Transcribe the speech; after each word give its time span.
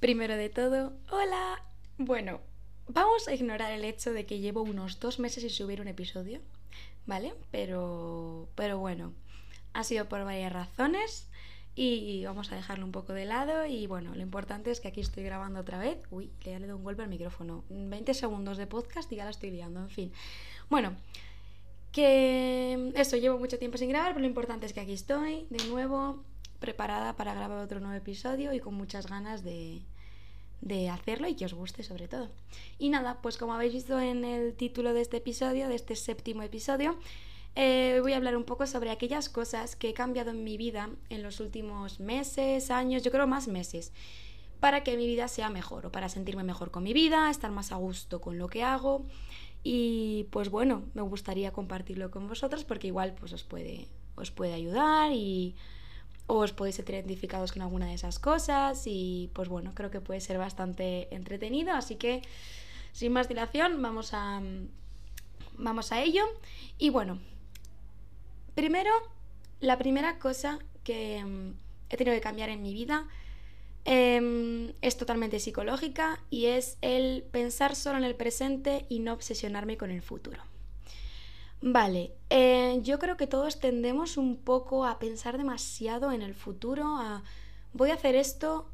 Primero 0.00 0.34
de 0.34 0.48
todo, 0.48 0.94
hola. 1.10 1.62
Bueno, 1.98 2.40
vamos 2.88 3.28
a 3.28 3.34
ignorar 3.34 3.70
el 3.70 3.84
hecho 3.84 4.14
de 4.14 4.24
que 4.24 4.38
llevo 4.38 4.62
unos 4.62 4.98
dos 4.98 5.18
meses 5.18 5.42
sin 5.42 5.50
subir 5.50 5.82
un 5.82 5.88
episodio, 5.88 6.40
¿vale? 7.04 7.34
Pero, 7.50 8.48
pero 8.54 8.78
bueno, 8.78 9.12
ha 9.74 9.84
sido 9.84 10.08
por 10.08 10.24
varias 10.24 10.54
razones 10.54 11.28
y 11.74 12.24
vamos 12.24 12.50
a 12.50 12.56
dejarlo 12.56 12.86
un 12.86 12.92
poco 12.92 13.12
de 13.12 13.26
lado 13.26 13.66
y 13.66 13.86
bueno, 13.86 14.14
lo 14.14 14.22
importante 14.22 14.70
es 14.70 14.80
que 14.80 14.88
aquí 14.88 15.02
estoy 15.02 15.22
grabando 15.22 15.60
otra 15.60 15.78
vez. 15.78 15.98
Uy, 16.10 16.30
le 16.44 16.54
he 16.54 16.58
dado 16.58 16.78
un 16.78 16.82
golpe 16.82 17.02
al 17.02 17.10
micrófono. 17.10 17.64
20 17.68 18.14
segundos 18.14 18.56
de 18.56 18.66
podcast 18.66 19.12
y 19.12 19.16
ya 19.16 19.24
la 19.24 19.30
estoy 19.32 19.50
liando, 19.50 19.80
en 19.80 19.90
fin. 19.90 20.12
Bueno, 20.70 20.96
que 21.92 22.90
eso, 22.96 23.18
llevo 23.18 23.38
mucho 23.38 23.58
tiempo 23.58 23.76
sin 23.76 23.90
grabar, 23.90 24.12
pero 24.12 24.20
lo 24.20 24.28
importante 24.28 24.64
es 24.64 24.72
que 24.72 24.80
aquí 24.80 24.94
estoy 24.94 25.46
de 25.50 25.62
nuevo 25.66 26.24
preparada 26.60 27.16
para 27.16 27.34
grabar 27.34 27.58
otro 27.58 27.80
nuevo 27.80 27.96
episodio 27.96 28.52
y 28.52 28.60
con 28.60 28.74
muchas 28.74 29.06
ganas 29.06 29.42
de, 29.42 29.82
hacerlo 30.90 31.26
y 31.26 31.34
que 31.34 31.46
os 31.46 31.54
guste 31.54 31.82
sobre 31.82 32.06
todo. 32.06 32.28
Y 32.78 32.90
nada, 32.90 33.20
pues 33.22 33.38
como 33.38 33.54
habéis 33.54 33.72
visto 33.72 33.98
en 33.98 34.24
el 34.24 34.54
título 34.54 34.92
de 34.92 35.00
este 35.00 35.16
episodio, 35.16 35.68
de 35.68 35.74
este 35.74 35.96
séptimo 35.96 36.42
episodio, 36.42 36.96
eh, 37.56 37.98
voy 38.02 38.12
a 38.12 38.16
hablar 38.16 38.36
un 38.36 38.44
poco 38.44 38.66
sobre 38.66 38.90
aquellas 38.90 39.28
cosas 39.28 39.74
que 39.74 39.88
he 39.88 39.94
cambiado 39.94 40.30
en 40.30 40.44
mi 40.44 40.56
vida 40.56 40.90
en 41.08 41.22
los 41.22 41.40
últimos 41.40 41.98
meses, 41.98 42.70
años, 42.70 43.02
yo 43.02 43.10
creo 43.10 43.26
más 43.26 43.48
meses, 43.48 43.92
para 44.60 44.84
que 44.84 44.96
mi 44.96 45.06
vida 45.06 45.26
sea 45.26 45.48
mejor 45.48 45.86
o 45.86 45.92
para 45.92 46.08
sentirme 46.08 46.44
mejor 46.44 46.70
con 46.70 46.84
mi 46.84 46.92
vida, 46.92 47.30
estar 47.30 47.50
más 47.50 47.72
a 47.72 47.76
gusto 47.76 48.20
con 48.20 48.38
lo 48.38 48.48
que 48.48 48.62
hago. 48.62 49.06
Y 49.62 50.26
pues 50.30 50.50
bueno, 50.50 50.84
me 50.94 51.02
gustaría 51.02 51.52
compartirlo 51.52 52.10
con 52.10 52.28
vosotros 52.28 52.64
porque 52.64 52.86
igual 52.86 53.14
pues 53.18 53.32
os 53.32 53.44
puede, 53.44 53.88
os 54.14 54.30
puede 54.30 54.54
ayudar 54.54 55.12
y 55.12 55.54
os 56.32 56.52
podéis 56.52 56.76
sentir 56.76 56.94
identificados 56.94 57.52
con 57.52 57.62
alguna 57.62 57.86
de 57.86 57.94
esas 57.94 58.18
cosas 58.18 58.82
y 58.86 59.30
pues 59.34 59.48
bueno, 59.48 59.72
creo 59.74 59.90
que 59.90 60.00
puede 60.00 60.20
ser 60.20 60.38
bastante 60.38 61.12
entretenido, 61.14 61.72
así 61.72 61.96
que 61.96 62.22
sin 62.92 63.12
más 63.12 63.28
dilación 63.28 63.82
vamos 63.82 64.14
a, 64.14 64.40
vamos 65.58 65.92
a 65.92 66.00
ello. 66.00 66.24
Y 66.78 66.90
bueno, 66.90 67.18
primero, 68.54 68.90
la 69.60 69.78
primera 69.78 70.18
cosa 70.18 70.58
que 70.84 71.24
mm, 71.24 71.54
he 71.90 71.96
tenido 71.96 72.14
que 72.14 72.22
cambiar 72.22 72.48
en 72.48 72.62
mi 72.62 72.72
vida 72.72 73.08
em, 73.84 74.72
es 74.82 74.96
totalmente 74.96 75.40
psicológica 75.40 76.20
y 76.30 76.46
es 76.46 76.78
el 76.80 77.24
pensar 77.30 77.74
solo 77.74 77.98
en 77.98 78.04
el 78.04 78.14
presente 78.14 78.86
y 78.88 79.00
no 79.00 79.12
obsesionarme 79.12 79.76
con 79.76 79.90
el 79.90 80.02
futuro. 80.02 80.49
Vale, 81.62 82.12
eh, 82.30 82.80
yo 82.82 82.98
creo 82.98 83.16
que 83.16 83.26
todos 83.26 83.60
tendemos 83.60 84.16
un 84.16 84.36
poco 84.38 84.86
a 84.86 84.98
pensar 84.98 85.36
demasiado 85.36 86.10
en 86.12 86.22
el 86.22 86.34
futuro, 86.34 86.96
a 86.98 87.22
voy 87.74 87.90
a 87.90 87.94
hacer 87.94 88.14
esto 88.14 88.66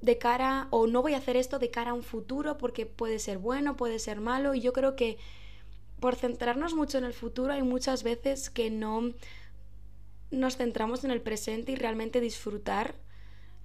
de 0.00 0.18
cara 0.18 0.68
o 0.70 0.86
no 0.86 1.02
voy 1.02 1.14
a 1.14 1.18
hacer 1.18 1.36
esto 1.36 1.58
de 1.58 1.70
cara 1.70 1.90
a 1.92 1.94
un 1.94 2.02
futuro 2.02 2.58
porque 2.58 2.86
puede 2.86 3.18
ser 3.18 3.38
bueno, 3.38 3.76
puede 3.76 3.98
ser 3.98 4.20
malo 4.20 4.54
y 4.54 4.60
yo 4.60 4.72
creo 4.72 4.94
que 4.96 5.18
por 6.00 6.16
centrarnos 6.16 6.74
mucho 6.74 6.98
en 6.98 7.04
el 7.04 7.14
futuro 7.14 7.52
hay 7.52 7.62
muchas 7.62 8.02
veces 8.04 8.50
que 8.50 8.70
no 8.70 9.12
nos 10.30 10.56
centramos 10.56 11.04
en 11.04 11.10
el 11.10 11.22
presente 11.22 11.72
y 11.72 11.76
realmente 11.76 12.20
disfrutar 12.20 12.94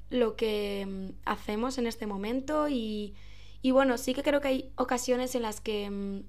lo 0.10 0.36
que 0.36 0.88
mm, 0.88 1.10
hacemos 1.26 1.78
en 1.78 1.88
este 1.88 2.08
momento 2.08 2.70
y, 2.70 3.16
y 3.62 3.72
bueno, 3.72 3.98
sí 3.98 4.14
que 4.14 4.24
creo 4.24 4.42
que 4.42 4.50
hay 4.50 4.72
ocasiones 4.78 5.36
en 5.36 5.44
las 5.44 5.62
que 5.62 5.90
mm, 5.90 6.24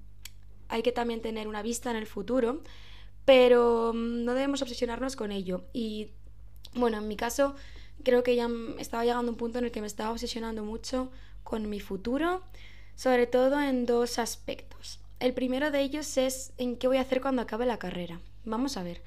hay 0.73 0.81
que 0.81 0.91
también 0.91 1.21
tener 1.21 1.47
una 1.47 1.61
vista 1.61 1.91
en 1.91 1.97
el 1.97 2.07
futuro, 2.07 2.63
pero 3.25 3.93
mm, 3.93 4.25
no 4.25 4.33
debemos 4.33 4.61
obsesionarnos 4.63 5.15
con 5.15 5.31
ello. 5.31 5.65
Y 5.71 6.09
bueno, 6.73 6.97
en 6.97 7.07
mi 7.07 7.15
caso 7.15 7.55
creo 8.03 8.23
que 8.23 8.35
ya 8.35 8.49
estaba 8.79 9.05
llegando 9.05 9.29
a 9.29 9.33
un 9.33 9.37
punto 9.37 9.59
en 9.59 9.65
el 9.65 9.71
que 9.71 9.81
me 9.81 9.87
estaba 9.87 10.11
obsesionando 10.11 10.63
mucho 10.63 11.11
con 11.43 11.69
mi 11.69 11.79
futuro, 11.79 12.41
sobre 12.95 13.27
todo 13.27 13.61
en 13.61 13.85
dos 13.85 14.17
aspectos. 14.17 14.99
El 15.19 15.33
primero 15.33 15.69
de 15.69 15.81
ellos 15.81 16.17
es 16.17 16.53
en 16.57 16.75
qué 16.75 16.87
voy 16.87 16.97
a 16.97 17.01
hacer 17.01 17.21
cuando 17.21 17.43
acabe 17.43 17.67
la 17.67 17.77
carrera. 17.77 18.19
Vamos 18.43 18.75
a 18.75 18.83
ver. 18.83 19.03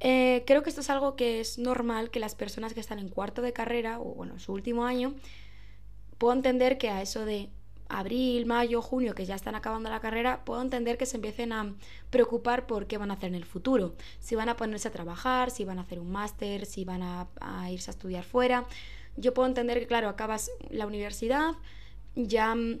Eh, 0.00 0.44
creo 0.46 0.62
que 0.62 0.68
esto 0.68 0.82
es 0.82 0.90
algo 0.90 1.16
que 1.16 1.40
es 1.40 1.58
normal 1.58 2.10
que 2.10 2.20
las 2.20 2.34
personas 2.34 2.74
que 2.74 2.80
están 2.80 2.98
en 2.98 3.08
cuarto 3.08 3.40
de 3.40 3.54
carrera, 3.54 3.98
o 3.98 4.14
bueno, 4.14 4.38
su 4.38 4.52
último 4.52 4.84
año, 4.84 5.14
puedo 6.18 6.34
entender 6.34 6.76
que 6.76 6.90
a 6.90 7.00
eso 7.00 7.24
de 7.24 7.48
abril, 7.88 8.46
mayo, 8.46 8.82
junio, 8.82 9.14
que 9.14 9.24
ya 9.24 9.34
están 9.34 9.54
acabando 9.54 9.88
la 9.88 10.00
carrera, 10.00 10.44
puedo 10.44 10.60
entender 10.60 10.98
que 10.98 11.06
se 11.06 11.16
empiecen 11.16 11.52
a 11.52 11.74
preocupar 12.10 12.66
por 12.66 12.86
qué 12.86 12.98
van 12.98 13.10
a 13.10 13.14
hacer 13.14 13.30
en 13.30 13.34
el 13.34 13.44
futuro. 13.44 13.94
Si 14.20 14.34
van 14.34 14.48
a 14.48 14.56
ponerse 14.56 14.88
a 14.88 14.90
trabajar, 14.90 15.50
si 15.50 15.64
van 15.64 15.78
a 15.78 15.82
hacer 15.82 15.98
un 15.98 16.10
máster, 16.10 16.66
si 16.66 16.84
van 16.84 17.02
a, 17.02 17.26
irse 17.70 17.90
a 17.90 17.92
estudiar 17.92 18.24
fuera. 18.24 18.66
Yo 19.16 19.34
puedo 19.34 19.48
entender 19.48 19.78
que, 19.80 19.86
claro, 19.86 20.08
acabas 20.08 20.50
la 20.70 20.86
universidad, 20.86 21.52
ya 22.14 22.54
mm, 22.54 22.78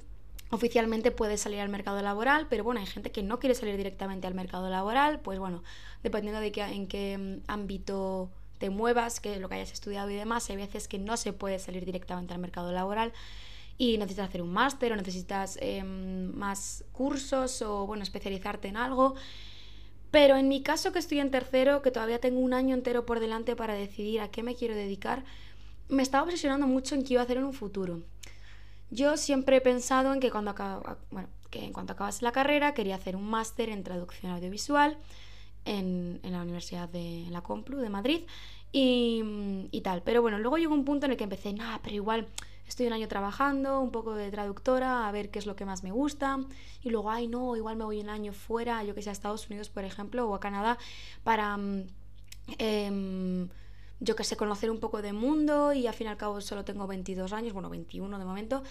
oficialmente 0.50 1.10
puedes 1.10 1.40
salir 1.40 1.60
al 1.60 1.68
mercado 1.68 2.00
laboral, 2.02 2.46
pero 2.48 2.62
bueno, 2.62 2.80
hay 2.80 2.86
gente 2.86 3.10
que 3.10 3.22
no 3.22 3.38
quiere 3.38 3.54
salir 3.54 3.76
directamente 3.76 4.26
al 4.26 4.34
mercado 4.34 4.68
laboral, 4.68 5.20
pues 5.20 5.38
bueno, 5.38 5.62
dependiendo 6.02 6.40
de 6.40 6.52
qué, 6.52 6.62
en 6.62 6.86
qué 6.86 7.18
mm, 7.18 7.50
ámbito 7.50 8.30
te 8.58 8.70
muevas, 8.70 9.20
que 9.20 9.38
lo 9.38 9.48
que 9.48 9.54
hayas 9.56 9.72
estudiado 9.72 10.10
y 10.10 10.14
demás, 10.14 10.48
hay 10.50 10.56
veces 10.56 10.86
que 10.86 10.98
no 10.98 11.16
se 11.16 11.32
puede 11.32 11.58
salir 11.58 11.84
directamente 11.84 12.34
al 12.34 12.40
mercado 12.40 12.72
laboral 12.72 13.12
y 13.78 13.96
necesitas 13.96 14.28
hacer 14.28 14.42
un 14.42 14.52
máster 14.52 14.92
o 14.92 14.96
necesitas 14.96 15.56
em, 15.62 16.32
más 16.34 16.84
cursos 16.92 17.62
o 17.62 17.86
bueno, 17.86 18.02
especializarte 18.02 18.66
en 18.68 18.76
algo. 18.76 19.14
Pero 20.10 20.36
en 20.36 20.48
mi 20.48 20.62
caso 20.62 20.92
que 20.92 20.98
estoy 20.98 21.20
en 21.20 21.30
tercero, 21.30 21.80
que 21.80 21.92
todavía 21.92 22.18
tengo 22.18 22.40
un 22.40 22.54
año 22.54 22.74
entero 22.74 23.06
por 23.06 23.20
delante 23.20 23.54
para 23.54 23.74
decidir 23.74 24.20
a 24.20 24.30
qué 24.30 24.42
me 24.42 24.56
quiero 24.56 24.74
dedicar, 24.74 25.24
me 25.88 26.02
estaba 26.02 26.24
obsesionando 26.24 26.66
mucho 26.66 26.94
en 26.94 27.04
qué 27.04 27.14
iba 27.14 27.22
a 27.22 27.24
hacer 27.24 27.36
en 27.36 27.44
un 27.44 27.52
futuro. 27.52 28.02
Yo 28.90 29.16
siempre 29.16 29.56
he 29.56 29.60
pensado 29.60 30.12
en 30.12 30.20
que 30.20 30.30
cuando 30.30 30.54
bueno, 31.10 31.28
que 31.50 31.64
en 31.64 31.72
cuanto 31.72 31.92
acabase 31.92 32.24
la 32.24 32.32
carrera 32.32 32.74
quería 32.74 32.96
hacer 32.96 33.16
un 33.16 33.28
máster 33.28 33.68
en 33.68 33.84
traducción 33.84 34.32
audiovisual 34.32 34.98
en, 35.64 36.20
en, 36.22 36.32
la 36.32 36.42
Universidad 36.42 36.88
de 36.88 37.26
la 37.30 37.42
Complu 37.42 37.78
de 37.78 37.90
Madrid 37.90 38.22
y, 38.72 39.22
y, 39.70 39.80
tal. 39.82 40.02
Pero 40.02 40.22
bueno, 40.22 40.38
luego 40.38 40.56
llegó 40.56 40.74
un 40.74 40.84
punto 40.84 41.06
en 41.06 41.12
el 41.12 41.18
que 41.18 41.24
empecé, 41.24 41.52
nada, 41.52 41.80
pero 41.82 41.94
igual 41.94 42.28
estoy 42.68 42.86
un 42.86 42.92
año 42.92 43.08
trabajando, 43.08 43.80
un 43.80 43.90
poco 43.90 44.14
de 44.14 44.30
traductora, 44.30 45.08
a 45.08 45.12
ver 45.12 45.30
qué 45.30 45.38
es 45.38 45.46
lo 45.46 45.56
que 45.56 45.64
más 45.64 45.82
me 45.82 45.90
gusta. 45.90 46.38
Y 46.82 46.90
luego, 46.90 47.10
ay, 47.10 47.26
no, 47.26 47.56
igual 47.56 47.76
me 47.76 47.84
voy 47.84 48.00
un 48.00 48.08
año 48.10 48.32
fuera, 48.32 48.84
yo 48.84 48.94
que 48.94 49.02
sé, 49.02 49.10
a 49.10 49.12
Estados 49.12 49.48
Unidos, 49.48 49.70
por 49.70 49.84
ejemplo, 49.84 50.28
o 50.28 50.34
a 50.34 50.40
Canadá, 50.40 50.78
para, 51.24 51.56
mm, 51.56 51.86
em, 52.58 53.48
yo 54.00 54.14
que 54.16 54.24
sé, 54.24 54.36
conocer 54.36 54.70
un 54.70 54.78
poco 54.80 55.02
de 55.02 55.12
mundo. 55.12 55.72
Y 55.72 55.86
al 55.86 55.94
fin 55.94 56.06
y 56.06 56.10
al 56.10 56.16
cabo 56.16 56.40
solo 56.40 56.64
tengo 56.64 56.86
22 56.86 57.32
años, 57.32 57.52
bueno, 57.52 57.70
21 57.70 58.18
de 58.18 58.24
momento. 58.24 58.62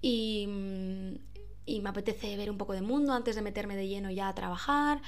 Y, 0.00 0.46
mm, 0.46 1.14
y 1.66 1.80
me 1.80 1.88
apetece 1.90 2.36
ver 2.36 2.50
un 2.50 2.58
poco 2.58 2.74
de 2.74 2.82
mundo 2.82 3.12
antes 3.12 3.34
de 3.34 3.42
meterme 3.42 3.74
de 3.76 3.88
lleno 3.88 4.10
ya 4.10 4.28
a 4.28 4.34
trabajar 4.34 5.00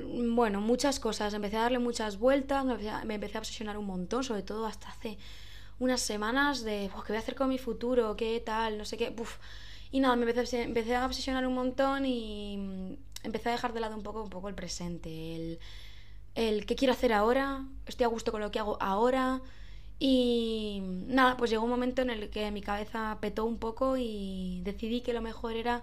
bueno, 0.00 0.60
muchas 0.60 1.00
cosas. 1.00 1.34
Empecé 1.34 1.56
a 1.56 1.62
darle 1.62 1.78
muchas 1.78 2.18
vueltas, 2.18 2.64
me 3.04 3.14
empecé 3.14 3.38
a 3.38 3.40
obsesionar 3.40 3.78
un 3.78 3.86
montón, 3.86 4.24
sobre 4.24 4.42
todo 4.42 4.66
hasta 4.66 4.88
hace 4.88 5.18
unas 5.78 6.00
semanas 6.00 6.62
de, 6.62 6.90
¿qué 7.06 7.12
voy 7.12 7.16
a 7.16 7.20
hacer 7.20 7.34
con 7.34 7.48
mi 7.48 7.58
futuro? 7.58 8.16
¿Qué 8.16 8.42
tal? 8.44 8.78
No 8.78 8.84
sé 8.84 8.96
qué. 8.96 9.14
Y 9.92 10.00
nada, 10.00 10.16
me 10.16 10.28
empecé, 10.28 10.62
empecé, 10.62 10.96
a 10.96 11.06
obsesionar 11.06 11.46
un 11.46 11.54
montón 11.54 12.06
y 12.06 12.56
mm, 12.56 12.92
empecé 13.24 13.48
a 13.50 13.52
dejar 13.52 13.72
de 13.72 13.80
lado 13.80 13.96
un 13.96 14.02
poco, 14.02 14.22
un 14.22 14.30
poco 14.30 14.48
el 14.48 14.54
presente, 14.54 15.36
el, 15.36 15.58
el 16.34 16.66
qué 16.66 16.76
quiero 16.76 16.92
hacer 16.92 17.12
ahora, 17.12 17.64
estoy 17.86 18.04
a 18.04 18.08
gusto 18.08 18.32
con 18.32 18.40
lo 18.40 18.50
que 18.50 18.58
hago 18.58 18.78
ahora. 18.80 19.40
Y 19.98 20.82
nada, 20.82 21.36
pues 21.36 21.50
llegó 21.50 21.64
un 21.64 21.70
momento 21.70 22.02
en 22.02 22.10
el 22.10 22.28
que 22.30 22.50
mi 22.50 22.60
cabeza 22.60 23.16
petó 23.20 23.44
un 23.46 23.58
poco 23.58 23.96
y 23.96 24.60
decidí 24.62 25.00
que 25.00 25.14
lo 25.14 25.22
mejor 25.22 25.54
era 25.54 25.82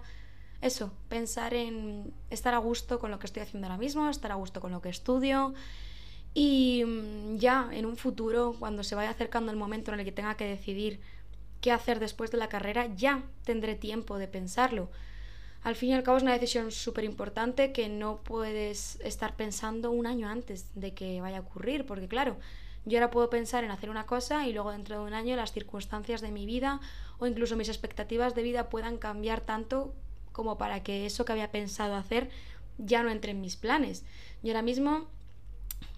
eso, 0.60 0.92
pensar 1.08 1.52
en 1.52 2.14
estar 2.30 2.54
a 2.54 2.58
gusto 2.58 2.98
con 2.98 3.10
lo 3.10 3.18
que 3.18 3.26
estoy 3.26 3.42
haciendo 3.42 3.66
ahora 3.66 3.78
mismo, 3.78 4.08
estar 4.08 4.32
a 4.32 4.36
gusto 4.36 4.60
con 4.60 4.72
lo 4.72 4.80
que 4.80 4.88
estudio, 4.88 5.52
y 6.34 6.84
mm, 6.84 7.36
ya 7.38 7.68
en 7.72 7.86
un 7.86 7.96
futuro, 7.96 8.56
cuando 8.58 8.82
se 8.82 8.96
vaya 8.96 9.10
acercando 9.10 9.52
el 9.52 9.56
momento 9.56 9.92
en 9.92 10.00
el 10.00 10.04
que 10.04 10.12
tenga 10.12 10.36
que 10.36 10.46
decidir 10.46 11.00
qué 11.60 11.70
hacer 11.70 12.00
después 12.00 12.30
de 12.30 12.38
la 12.38 12.48
carrera, 12.48 12.88
ya 12.94 13.22
tendré 13.44 13.76
tiempo 13.76 14.18
de 14.18 14.28
pensarlo. 14.28 14.90
Al 15.62 15.76
fin 15.76 15.90
y 15.90 15.94
al 15.94 16.02
cabo 16.02 16.18
es 16.18 16.22
una 16.22 16.34
decisión 16.34 16.72
súper 16.72 17.04
importante 17.04 17.72
que 17.72 17.88
no 17.88 18.18
puedes 18.18 19.00
estar 19.00 19.34
pensando 19.34 19.90
un 19.90 20.06
año 20.06 20.28
antes 20.28 20.66
de 20.74 20.92
que 20.92 21.22
vaya 21.22 21.38
a 21.38 21.40
ocurrir, 21.40 21.86
porque 21.86 22.06
claro, 22.06 22.36
yo 22.84 22.98
ahora 22.98 23.10
puedo 23.10 23.30
pensar 23.30 23.64
en 23.64 23.70
hacer 23.70 23.88
una 23.88 24.04
cosa 24.04 24.46
y 24.46 24.52
luego 24.52 24.72
dentro 24.72 24.98
de 24.98 25.06
un 25.06 25.14
año 25.14 25.36
las 25.36 25.52
circunstancias 25.52 26.20
de 26.20 26.30
mi 26.30 26.44
vida 26.44 26.80
o 27.18 27.26
incluso 27.26 27.56
mis 27.56 27.70
expectativas 27.70 28.34
de 28.34 28.42
vida 28.42 28.68
puedan 28.68 28.98
cambiar 28.98 29.40
tanto 29.40 29.94
como 30.32 30.58
para 30.58 30.82
que 30.82 31.06
eso 31.06 31.24
que 31.24 31.32
había 31.32 31.50
pensado 31.50 31.94
hacer 31.94 32.28
ya 32.76 33.02
no 33.02 33.10
entre 33.10 33.30
en 33.30 33.40
mis 33.40 33.56
planes. 33.56 34.04
Yo 34.42 34.50
ahora 34.50 34.60
mismo 34.60 35.08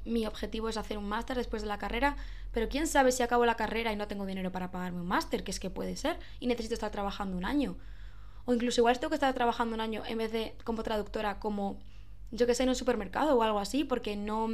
mi 0.06 0.26
objetivo 0.26 0.69
es 0.69 0.76
hacer 0.76 0.99
un 0.99 1.08
máster 1.08 1.37
después 1.37 1.62
de 1.62 1.69
la 1.69 1.79
carrera, 1.79 2.17
pero 2.53 2.69
quién 2.69 2.87
sabe 2.87 3.12
si 3.12 3.23
acabo 3.23 3.44
la 3.44 3.56
carrera 3.56 3.93
y 3.93 3.97
no 3.97 4.08
tengo 4.08 4.25
dinero 4.25 4.53
para 4.53 4.70
pagarme 4.70 5.00
un 5.00 5.06
máster, 5.06 5.44
que 5.44 5.50
es 5.50 5.61
que 5.61 5.70
puede 5.70 5.97
ser, 5.97 6.19
y 6.41 6.47
necesito 6.47 6.75
estar 6.75 6.91
trabajando 6.91 7.37
un 7.37 7.44
año. 7.44 7.76
O 8.44 8.55
incluso 8.55 8.81
igual 8.81 8.99
tengo 8.99 9.11
que 9.11 9.17
estar 9.17 9.35
trabajando 9.35 9.75
un 9.75 9.81
año 9.81 10.03
en 10.06 10.19
vez 10.19 10.32
de 10.32 10.56
como 10.64 10.82
traductora, 10.82 11.38
como 11.41 11.79
yo 12.31 12.47
que 12.47 12.55
sé, 12.55 12.62
en 12.62 12.70
un 12.70 12.75
supermercado 12.75 13.37
o 13.37 13.43
algo 13.43 13.58
así, 13.58 13.85
porque 13.85 14.17
no, 14.17 14.49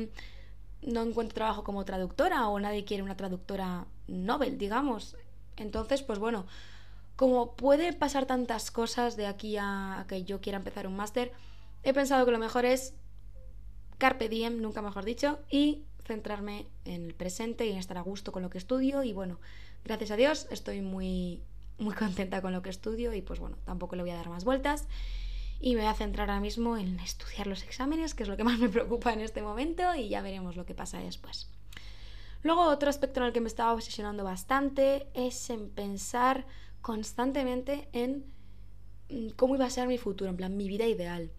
no 0.83 1.03
encuentro 1.03 1.35
trabajo 1.35 1.65
como 1.65 1.85
traductora 1.85 2.49
o 2.49 2.59
nadie 2.59 2.85
quiere 2.85 3.03
una 3.03 3.17
traductora 3.17 3.87
Nobel, 4.09 4.59
digamos. 4.59 5.17
Entonces, 5.57 6.03
pues 6.03 6.19
bueno, 6.19 6.47
como 7.17 7.55
puede 7.55 7.93
pasar 7.93 8.27
tantas 8.27 8.71
cosas 8.71 9.17
de 9.17 9.27
aquí 9.27 9.57
a, 9.59 10.05
que 10.09 10.25
yo 10.25 10.41
quiera 10.41 10.59
empezar 10.59 10.87
un 10.87 10.97
máster, 10.97 11.33
he 11.83 11.93
pensado 11.93 12.25
que 12.25 12.33
lo 12.33 12.39
mejor 12.39 12.65
es 12.65 12.95
carpe 13.99 14.29
diem, 14.29 14.61
nunca 14.61 14.83
mejor 14.83 15.05
dicho, 15.05 15.39
y 15.51 15.85
centrarme 16.05 16.67
en 16.85 17.05
el 17.07 17.15
presente 17.15 17.67
y 17.67 17.71
en 17.71 17.79
estar 17.79 17.97
a 17.97 18.03
gusto 18.03 18.33
con 18.33 18.43
lo 18.43 18.51
que 18.51 18.59
estudio 18.59 19.03
y 19.03 19.13
bueno, 19.13 19.39
gracias 19.85 20.11
a 20.11 20.17
Dios 20.17 20.49
estoy 20.51 20.81
muy 20.83 21.43
muy 21.79 21.95
contenta 21.95 22.43
con 22.43 22.53
lo 22.53 22.63
que 22.63 22.71
estudio 22.71 23.15
y 23.15 23.23
pues 23.23 23.39
bueno, 23.39 23.57
tampoco 23.65 23.97
le 23.97 24.03
voy 24.03 24.11
a 24.11 24.17
dar 24.17 24.29
más 24.29 24.45
vueltas 24.45 24.87
y 25.61 25.75
me 25.75 25.83
voy 25.83 25.91
a 25.91 25.95
centrar 25.95 26.29
ahora 26.29 26.41
mismo 26.41 26.77
en 26.77 26.99
estudiar 27.01 27.47
los 27.47 27.63
exámenes, 27.63 28.15
que 28.15 28.25
es 28.25 28.29
lo 28.29 28.37
que 28.37 28.45
más 28.45 28.59
me 28.59 28.69
preocupa 28.69 29.13
en 29.13 29.21
este 29.21 29.43
momento 29.43 29.95
y 29.95 30.09
ya 30.09 30.21
veremos 30.21 30.57
lo 30.57 30.67
que 30.67 30.75
pasa 30.75 30.99
después. 30.99 31.49
Luego 32.43 32.63
otro 32.63 32.91
aspecto 32.91 33.21
en 33.21 33.27
el 33.27 33.33
que 33.33 33.41
me 33.41 33.47
estaba 33.47 33.73
obsesionando 33.73 34.25
bastante 34.25 35.07
es 35.15 35.49
en 35.51 35.71
pensar 35.71 36.45
constantemente 36.81 37.89
en 37.93 38.25
mm, 39.09 39.31
cómo 39.37 39.55
iba 39.55 39.65
a 39.65 39.71
ser 39.71 39.87
mi 39.87 39.99
futuro, 39.99 40.29
en 40.29 40.37
plan 40.37 40.57
mi 40.57 40.67
vida 40.67 40.87
ideal. 40.87 41.31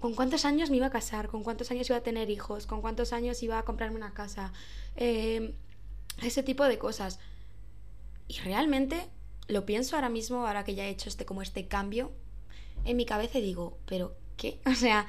¿Con 0.00 0.14
cuántos 0.14 0.44
años 0.44 0.70
me 0.70 0.76
iba 0.76 0.86
a 0.86 0.90
casar? 0.90 1.28
¿Con 1.28 1.42
cuántos 1.42 1.70
años 1.70 1.88
iba 1.90 1.98
a 1.98 2.02
tener 2.02 2.30
hijos? 2.30 2.66
¿Con 2.66 2.80
cuántos 2.80 3.12
años 3.12 3.42
iba 3.42 3.58
a 3.58 3.64
comprarme 3.64 3.96
una 3.96 4.14
casa? 4.14 4.52
Eh, 4.96 5.54
ese 6.22 6.42
tipo 6.42 6.64
de 6.64 6.78
cosas. 6.78 7.18
Y 8.28 8.38
realmente 8.38 9.08
lo 9.48 9.66
pienso 9.66 9.96
ahora 9.96 10.08
mismo, 10.08 10.46
ahora 10.46 10.64
que 10.64 10.74
ya 10.74 10.86
he 10.86 10.90
hecho 10.90 11.08
este, 11.08 11.24
como 11.24 11.42
este 11.42 11.66
cambio, 11.66 12.12
en 12.84 12.96
mi 12.96 13.04
cabeza 13.04 13.38
digo, 13.40 13.76
pero 13.86 14.14
¿qué? 14.36 14.58
O 14.66 14.74
sea, 14.74 15.06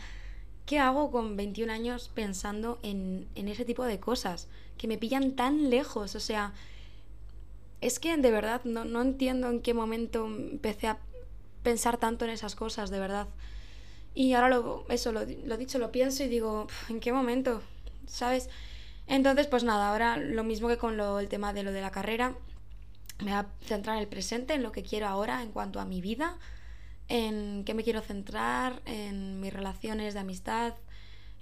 ¿qué 0.66 0.80
hago 0.80 1.12
con 1.12 1.38
21 1.38 1.72
años 1.72 2.10
pensando 2.14 2.80
en, 2.84 3.28
en 3.36 3.48
ese 3.48 3.66
tipo 3.66 3.86
de 3.86 4.00
cosas? 4.00 4.48
Que 4.78 4.88
me 4.88 4.98
pillan 4.98 5.36
tan 5.36 5.70
lejos, 5.70 6.16
o 6.16 6.20
sea, 6.20 6.54
es 7.80 8.00
que 8.00 8.18
de 8.18 8.32
verdad 8.32 8.62
no, 8.66 8.84
no 8.86 9.02
entiendo 9.02 9.50
en 9.50 9.62
qué 9.62 9.74
momento 9.74 10.26
empecé 10.26 10.88
a 10.88 11.00
pensar 11.64 11.98
tanto 11.98 12.26
en 12.26 12.32
esas 12.32 12.56
cosas, 12.56 12.90
de 12.90 13.00
verdad. 13.00 13.28
Y 14.14 14.34
ahora 14.34 14.50
lo, 14.50 14.86
eso, 14.90 15.12
lo, 15.12 15.22
lo 15.46 15.58
dicho, 15.58 15.80
lo 15.80 15.92
pienso 15.92 16.24
y 16.24 16.28
digo, 16.28 16.68
¿en 16.90 17.00
qué 17.00 17.14
momento? 17.14 17.62
¿Sabes? 18.08 18.50
Entonces, 19.08 19.48
pues 19.48 19.64
nada, 19.64 19.90
ahora 19.90 20.18
lo 20.18 20.44
mismo 20.44 20.68
que 20.68 20.78
con 20.78 20.98
lo, 20.98 21.20
el 21.20 21.30
tema 21.30 21.54
de 21.54 21.64
lo 21.64 21.72
de 21.72 21.82
la 21.82 21.92
carrera, 21.92 22.36
me 23.20 23.32
voy 23.32 23.34
a 23.34 23.48
centrar 23.62 23.98
en 23.98 24.02
el 24.02 24.08
presente, 24.08 24.54
en 24.54 24.64
lo 24.64 24.72
que 24.72 24.84
quiero 24.84 25.08
ahora 25.08 25.44
en 25.44 25.52
cuanto 25.52 25.80
a 25.80 25.86
mi 25.86 26.02
vida, 26.02 26.38
en 27.08 27.64
qué 27.66 27.74
me 27.74 27.84
quiero 27.84 28.02
centrar, 28.02 28.82
en 28.86 29.40
mis 29.40 29.54
relaciones 29.54 30.14
de 30.14 30.22
amistad, 30.22 30.74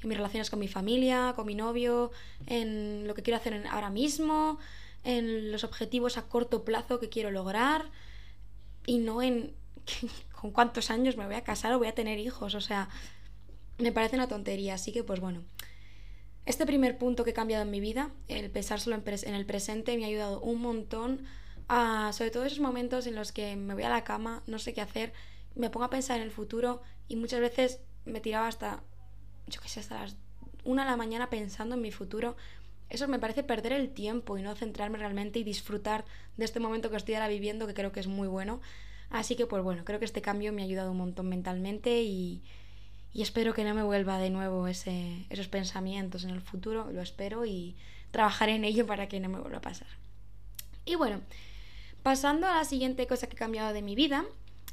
en 0.02 0.10
mis 0.10 0.18
relaciones 0.18 0.50
con 0.50 0.60
mi 0.60 0.68
familia, 0.68 1.34
con 1.36 1.46
mi 1.46 1.56
novio, 1.56 2.12
en 2.48 3.08
lo 3.08 3.14
que 3.14 3.22
quiero 3.22 3.38
hacer 3.38 3.66
ahora 3.70 3.90
mismo, 3.90 4.60
en 5.04 5.52
los 5.52 5.64
objetivos 5.64 6.18
a 6.18 6.24
corto 6.24 6.64
plazo 6.64 7.00
que 7.00 7.10
quiero 7.10 7.32
lograr 7.32 7.86
y 8.86 8.98
no 8.98 9.22
en 9.22 9.54
con 10.40 10.52
cuántos 10.52 10.90
años 10.92 11.18
me 11.18 11.26
voy 11.26 11.36
a 11.36 11.44
casar 11.44 11.74
o 11.74 11.80
voy 11.80 11.88
a 11.88 11.96
tener 11.96 12.20
hijos. 12.20 12.56
O 12.56 12.62
sea, 12.62 12.90
me 13.78 13.92
parece 13.92 14.16
una 14.16 14.28
tontería. 14.28 14.76
Así 14.76 14.92
que, 14.92 15.04
pues 15.04 15.20
bueno, 15.20 15.44
este 16.46 16.66
primer 16.66 16.98
punto 16.98 17.24
que 17.24 17.32
he 17.32 17.34
cambiado 17.34 17.64
en 17.64 17.72
mi 17.72 17.80
vida, 17.80 18.12
el 18.28 18.50
pensar 18.50 18.80
solo 18.80 18.96
en, 18.96 19.36
el 19.36 19.46
presente, 19.46 19.98
me 19.98 20.06
ha 20.06 20.08
ayudado 20.08 20.42
un 20.42 20.62
montón 20.62 21.26
sobre 22.12 22.32
todo 22.32 22.46
esos 22.46 22.60
momentos 22.60 23.06
en 23.06 23.14
los 23.14 23.32
que 23.32 23.56
me 23.56 23.76
voy 23.76 23.84
a 23.84 23.90
la 23.90 24.04
cama, 24.04 24.42
no 24.48 24.58
sé 24.58 24.74
qué 24.74 24.82
hacer, 24.82 25.14
me 25.54 25.70
pongo 25.70 25.86
a 25.86 25.92
pensar 25.92 26.18
en 26.18 26.24
el 26.24 26.32
futuro 26.32 26.82
y 27.08 27.16
muchas 27.16 27.42
veces 27.42 27.80
me 28.06 28.22
tiraba 28.22 28.48
hasta, 28.48 28.82
yo 29.46 29.62
qué 29.62 29.70
sé, 29.70 29.82
hasta 29.82 30.02
las 30.02 30.16
una 30.64 30.84
de 30.84 30.92
la 30.92 30.98
mañana 30.98 31.30
pensando 31.30 31.76
en 31.76 31.82
mi 31.82 31.92
futuro. 31.92 32.36
Eso 32.90 33.08
me 33.08 33.20
parece 33.20 33.44
perder 33.44 33.74
el 33.74 33.90
tiempo 33.90 34.38
y 34.38 34.42
no 34.42 34.56
centrarme 34.56 34.98
realmente 34.98 35.40
y 35.40 35.44
disfrutar 35.44 36.06
de 36.38 36.46
este 36.46 36.60
momento 36.60 36.90
que 36.90 36.98
estoy 36.98 37.16
ahora 37.16 37.28
viviendo, 37.28 37.68
que 37.68 37.74
creo 37.74 37.92
que 37.92 38.00
es 38.00 38.08
muy 38.08 38.28
bueno. 38.28 38.62
Así 39.10 39.36
que 39.36 39.46
pues 39.46 39.64
bueno, 39.64 39.84
creo 39.86 40.00
que 40.00 40.06
este 40.06 40.22
cambio 40.22 40.54
me 40.54 40.62
ha 40.62 40.66
ayudado 40.66 40.92
un 40.92 40.98
montón 40.98 41.30
mentalmente 41.30 42.04
y, 42.04 42.44
espero 43.14 43.54
que 43.54 43.64
no 43.64 43.74
me 43.74 43.84
vuelva 43.84 44.20
de 44.20 44.30
nuevo 44.30 44.68
esos 44.68 45.48
pensamientos 45.48 46.24
en 46.24 46.30
el 46.30 46.42
futuro, 46.42 46.92
lo 46.92 47.02
espero 47.02 47.46
y 47.46 47.76
trabajaré 48.12 48.56
en 48.56 48.66
ello 48.66 48.86
para 48.86 49.08
que 49.08 49.20
no 49.20 49.30
me 49.30 49.40
vuelva 49.40 49.58
a 49.58 49.62
pasar. 49.62 49.88
Y 50.86 50.96
bueno, 50.96 51.22
Pasando 52.04 52.48
a 52.48 52.56
la 52.56 52.66
siguiente 52.66 53.08
cosa 53.08 53.28
que 53.28 53.36
he 53.36 53.40
cambiado 53.40 53.74
de 53.74 53.82
mi 53.82 53.94
vida, 53.94 54.26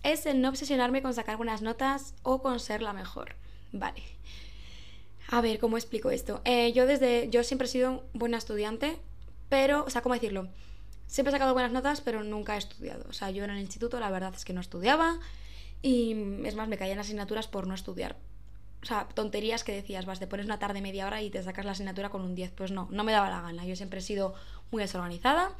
es 0.04 0.26
el 0.26 0.40
no 0.40 0.48
obsesionarme 0.48 1.02
con 1.02 1.12
sacar 1.12 1.36
buenas 1.36 1.60
notas 1.60 2.14
o 2.22 2.40
con 2.40 2.60
ser 2.60 2.82
la 2.82 2.92
mejor. 2.92 3.34
Vale. 3.72 4.02
A 5.28 5.40
ver, 5.40 5.58
¿cómo 5.58 5.76
explico 5.76 6.10
esto? 6.10 6.40
Eh, 6.44 6.72
yo 6.72 6.86
desde. 6.86 7.28
Yo 7.30 7.42
siempre 7.42 7.66
he 7.66 7.70
sido 7.70 8.04
buena 8.12 8.38
estudiante, 8.38 8.96
pero. 9.48 9.84
O 9.84 9.90
sea, 9.90 10.02
¿cómo 10.02 10.14
decirlo? 10.14 10.48
Siempre 11.06 11.30
he 11.30 11.34
sacado 11.34 11.52
buenas 11.52 11.72
notas, 11.72 12.00
pero 12.00 12.22
nunca 12.22 12.54
he 12.54 12.58
estudiado. 12.58 13.04
O 13.08 13.12
sea, 13.12 13.30
yo 13.30 13.44
en 13.44 13.50
el 13.50 13.60
instituto 13.60 14.00
la 14.00 14.10
verdad 14.10 14.34
es 14.34 14.44
que 14.44 14.52
no 14.52 14.60
estudiaba. 14.60 15.18
Y 15.82 16.16
es 16.44 16.56
más, 16.56 16.68
me 16.68 16.76
caían 16.76 16.98
asignaturas 16.98 17.48
por 17.48 17.66
no 17.66 17.74
estudiar. 17.74 18.16
O 18.82 18.86
sea, 18.86 19.08
tonterías 19.14 19.64
que 19.64 19.72
decías, 19.72 20.06
vas, 20.06 20.18
te 20.18 20.26
pones 20.26 20.46
una 20.46 20.58
tarde 20.58 20.80
media 20.80 21.06
hora 21.06 21.22
y 21.22 21.30
te 21.30 21.42
sacas 21.42 21.64
la 21.64 21.72
asignatura 21.72 22.08
con 22.08 22.22
un 22.22 22.34
10. 22.34 22.52
Pues 22.52 22.70
no, 22.70 22.88
no 22.90 23.04
me 23.04 23.12
daba 23.12 23.30
la 23.30 23.40
gana. 23.40 23.64
Yo 23.64 23.76
siempre 23.76 24.00
he 24.00 24.02
sido 24.02 24.34
muy 24.70 24.82
desorganizada 24.82 25.56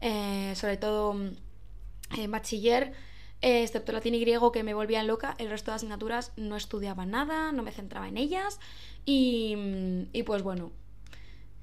eh, 0.00 0.52
sobre 0.56 0.76
todo 0.76 1.14
mm, 1.14 1.30
en 2.18 2.30
bachiller, 2.30 2.92
eh, 3.42 3.62
excepto 3.62 3.92
latín 3.92 4.14
y 4.14 4.20
griego 4.20 4.52
que 4.52 4.62
me 4.62 4.74
volvían 4.74 5.06
loca, 5.06 5.34
el 5.38 5.50
resto 5.50 5.70
de 5.70 5.76
asignaturas 5.76 6.32
no 6.36 6.56
estudiaba 6.56 7.06
nada, 7.06 7.52
no 7.52 7.62
me 7.62 7.72
centraba 7.72 8.08
en 8.08 8.16
ellas 8.16 8.58
y, 9.04 9.54
mm, 9.56 10.24
pues 10.24 10.42
bueno, 10.42 10.72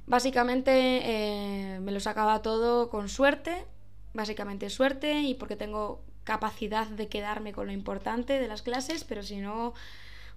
básicamente 0.07 0.71
eh, 0.71 1.79
me 1.79 1.91
lo 1.91 1.99
sacaba 1.99 2.41
todo 2.41 2.89
con 2.89 3.09
suerte, 3.09 3.65
básicamente 4.13 4.69
suerte 4.69 5.21
y 5.21 5.35
porque 5.35 5.55
tengo 5.55 6.03
capacidad 6.23 6.87
de 6.87 7.07
quedarme 7.07 7.53
con 7.53 7.67
lo 7.67 7.73
importante 7.73 8.39
de 8.39 8.47
las 8.47 8.61
clases, 8.61 9.03
pero 9.03 9.23
si 9.23 9.37
no 9.37 9.73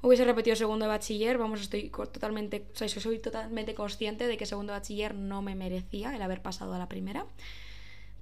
hubiese 0.03 0.25
repetido 0.25 0.55
segundo 0.55 0.85
de 0.85 0.91
bachiller, 0.91 1.39
vamos, 1.39 1.61
estoy 1.61 1.91
totalmente, 1.91 2.67
soy 2.75 3.19
totalmente 3.19 3.75
consciente 3.75 4.27
de 4.27 4.37
que 4.37 4.47
segundo 4.47 4.73
de 4.73 4.79
bachiller 4.79 5.15
no 5.15 5.43
me 5.43 5.55
merecía 5.55 6.15
el 6.15 6.23
haber 6.23 6.43
pasado 6.43 6.75
a 6.75 6.79
la 6.79 6.89
primera. 6.89 7.27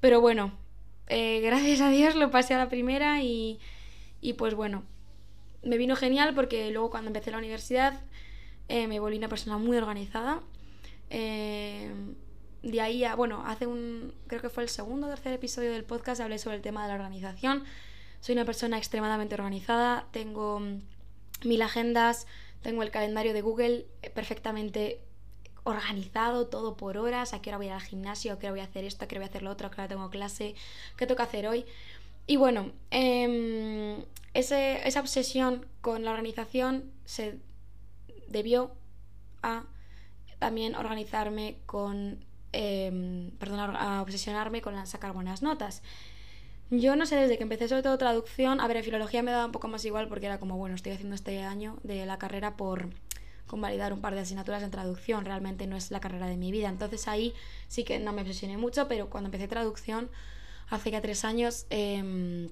Pero 0.01 0.21
bueno, 0.21 0.53
eh, 1.09 1.41
gracias 1.45 1.81
a 1.81 1.91
Dios 1.91 2.15
lo 2.15 2.31
pasé 2.31 2.55
a 2.55 2.59
la 2.59 2.69
primera 2.69 3.23
y, 3.23 3.59
y, 4.21 4.35
pues 4.35 4.55
bueno, 4.55 4.85
me 5.63 5.77
vino 5.77 5.97
genial 5.97 6.35
porque 6.35 6.71
luego 6.71 6.91
cuando 6.91 7.09
empecé 7.09 7.31
la 7.31 7.39
universidad 7.39 8.01
eh, 8.69 8.87
me 8.87 9.01
volví 9.01 9.19
una 9.19 9.29
persona 9.29 9.59
muy 9.59 9.77
organizada. 9.77 10.41
Eh, 11.11 11.93
de 12.63 12.81
ahí 12.81 13.05
a, 13.05 13.15
bueno, 13.15 13.45
hace 13.47 13.67
un, 13.67 14.13
creo 14.27 14.41
que 14.41 14.49
fue 14.49 14.63
el 14.65 14.69
segundo 14.69 15.07
o 15.07 15.11
tercer 15.11 15.33
episodio 15.33 15.73
del 15.73 15.85
podcast, 15.85 16.21
hablé 16.21 16.39
sobre 16.39 16.57
el 16.57 16.63
tema 16.63 16.83
de 16.83 16.89
la 16.89 16.95
organización. 16.95 17.65
Soy 18.21 18.35
una 18.35 18.45
persona 18.45 18.77
extremadamente 18.79 19.35
organizada, 19.35 20.07
tengo 20.11 20.61
mil 21.45 21.63
agendas, 21.63 22.27
tengo 22.63 22.83
el 22.83 22.91
calendario 22.91 23.33
de 23.35 23.43
Google 23.43 23.87
perfectamente 24.15 25.01
organizado 25.67 26.47
todo 26.47 26.77
por 26.77 26.97
horas, 26.97 27.35
a 27.35 27.43
qué 27.43 27.51
hora 27.51 27.59
voy 27.59 27.69
al 27.69 27.81
gimnasio, 27.81 28.33
a 28.33 28.39
qué 28.39 28.47
hora 28.47 28.53
voy 28.53 28.61
a 28.61 28.65
hacer 28.65 28.85
esto, 28.85 29.05
a 29.05 29.09
qué 29.09 29.17
hora 29.17 29.21
voy 29.21 29.27
a 29.27 29.31
hacer 29.31 29.43
lo 29.43 29.51
otro, 29.51 29.67
a 29.67 29.71
qué 29.71 29.81
hora 29.81 29.89
tengo 29.89 30.11
clase, 30.11 30.55
qué 30.97 31.07
que 31.07 31.23
hacer 31.23 31.47
hoy. 31.49 31.67
Y 32.27 32.37
bueno, 32.37 32.73
em, 32.91 34.03
esa 34.33 35.01
obsesión 35.01 35.67
con 35.81 36.05
la 36.05 36.11
organización 36.11 36.91
se 37.05 37.39
debió 38.29 38.73
a 39.43 39.65
también 40.47 40.77
organizarme 40.77 41.57
con, 41.67 42.25
eh, 42.53 43.33
perdón, 43.41 43.59
a 43.59 44.01
obsesionarme 44.01 44.63
con 44.63 44.87
sacar 44.87 45.13
buenas 45.13 45.43
notas. 45.43 45.83
Yo 46.71 46.95
no 46.95 47.05
sé, 47.05 47.17
desde 47.17 47.37
que 47.37 47.43
empecé 47.43 47.67
sobre 47.67 47.83
todo 47.83 47.99
traducción, 47.99 48.61
a 48.61 48.69
ver, 48.69 48.77
en 48.77 48.85
filología 48.85 49.25
me 49.25 49.33
daba 49.33 49.47
un 49.47 49.51
poco 49.51 49.67
más 49.67 49.85
igual 49.85 50.07
porque 50.07 50.27
era 50.27 50.39
como, 50.39 50.57
bueno, 50.57 50.77
estoy 50.77 50.93
haciendo 50.93 51.17
este 51.17 51.43
año 51.43 51.79
de 51.83 52.07
la 52.07 52.19
carrera 52.19 52.57
por 52.57 52.91
convalidar 53.49 53.93
un 53.93 54.01
par 54.01 54.15
de 54.15 54.21
asignaturas 54.21 54.63
en 54.63 54.71
traducción, 54.71 55.25
realmente 55.25 55.67
no 55.67 55.77
es 55.77 55.91
la 55.91 55.99
carrera 55.99 56.29
de 56.29 56.37
mi 56.37 56.53
vida. 56.53 56.69
Entonces 56.69 57.09
ahí 57.09 57.35
sí 57.67 57.83
que 57.83 57.99
no 57.99 58.13
me 58.13 58.23
obsesioné 58.23 58.57
mucho, 58.57 58.87
pero 58.87 59.11
cuando 59.11 59.27
empecé 59.27 59.49
traducción, 59.49 60.11
hace 60.71 60.93
ya 60.93 61.01
tres 61.01 61.25
años, 61.25 61.67
em, 61.71 62.51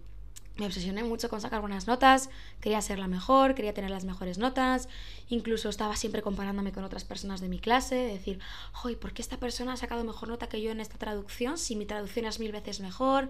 me 0.56 0.66
obsesioné 0.66 1.02
mucho 1.02 1.28
con 1.28 1.40
sacar 1.40 1.60
buenas 1.60 1.86
notas, 1.86 2.30
quería 2.60 2.80
ser 2.80 2.98
la 2.98 3.08
mejor, 3.08 3.54
quería 3.54 3.74
tener 3.74 3.90
las 3.90 4.04
mejores 4.04 4.38
notas, 4.38 4.88
incluso 5.28 5.68
estaba 5.68 5.96
siempre 5.96 6.22
comparándome 6.22 6.72
con 6.72 6.84
otras 6.84 7.04
personas 7.04 7.40
de 7.40 7.48
mi 7.48 7.58
clase, 7.58 7.96
decir, 7.96 8.38
¡Joy! 8.72 8.96
¿por 8.96 9.12
qué 9.12 9.22
esta 9.22 9.38
persona 9.38 9.72
ha 9.72 9.76
sacado 9.76 10.04
mejor 10.04 10.28
nota 10.28 10.48
que 10.48 10.62
yo 10.62 10.70
en 10.70 10.80
esta 10.80 10.96
traducción 10.96 11.58
si 11.58 11.74
mi 11.74 11.86
traducción 11.86 12.26
es 12.26 12.38
mil 12.38 12.52
veces 12.52 12.80
mejor? 12.80 13.28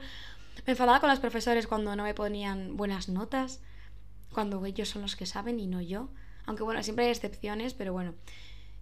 Me 0.67 0.73
enfadaba 0.73 1.01
con 1.01 1.11
los 1.11 1.19
profesores 1.19 1.67
cuando 1.67 1.97
no 1.97 2.03
me 2.03 2.15
ponían 2.15 2.77
buenas 2.77 3.09
notas, 3.09 3.61
cuando 4.33 4.65
ellos 4.67 4.89
son 4.89 5.03
los 5.03 5.17
que 5.17 5.27
saben 5.27 5.59
y 5.61 5.67
no 5.67 5.81
yo. 5.81 6.09
Aunque 6.47 6.63
bueno, 6.63 6.83
siempre 6.83 7.07
hay 7.07 7.11
excepciones, 7.11 7.73
pero 7.75 7.93
bueno. 7.93 8.15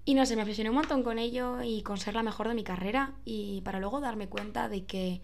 Y 0.05 0.15
no 0.15 0.27
sé, 0.27 0.35
me 0.35 0.43
obsesioné 0.43 0.71
un 0.71 0.77
montón 0.77 1.05
con 1.05 1.19
ello 1.19 1.63
y 1.63 1.83
con 1.83 1.97
ser 1.97 2.15
la 2.15 2.25
mejor 2.25 2.49
de 2.49 2.55
mi 2.55 2.65
carrera 2.65 3.13
y 3.25 3.61
para 3.61 3.79
luego 3.79 4.01
darme 4.01 4.29
cuenta 4.29 4.69
de 4.69 4.85
que 4.85 5.23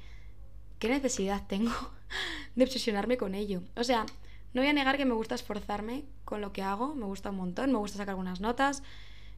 qué 0.78 0.88
necesidad 0.88 1.46
tengo 1.46 1.72
de 2.54 2.64
obsesionarme 2.64 3.16
con 3.16 3.34
ello. 3.34 3.62
O 3.76 3.84
sea, 3.84 4.06
no 4.54 4.62
voy 4.62 4.68
a 4.68 4.72
negar 4.72 4.96
que 4.96 5.04
me 5.04 5.14
gusta 5.14 5.34
esforzarme 5.34 6.04
con 6.24 6.40
lo 6.40 6.52
que 6.52 6.62
hago, 6.62 6.94
me 6.94 7.04
gusta 7.06 7.30
un 7.30 7.36
montón, 7.36 7.72
me 7.72 7.78
gusta 7.78 7.98
sacar 7.98 8.10
algunas 8.10 8.40
notas, 8.40 8.82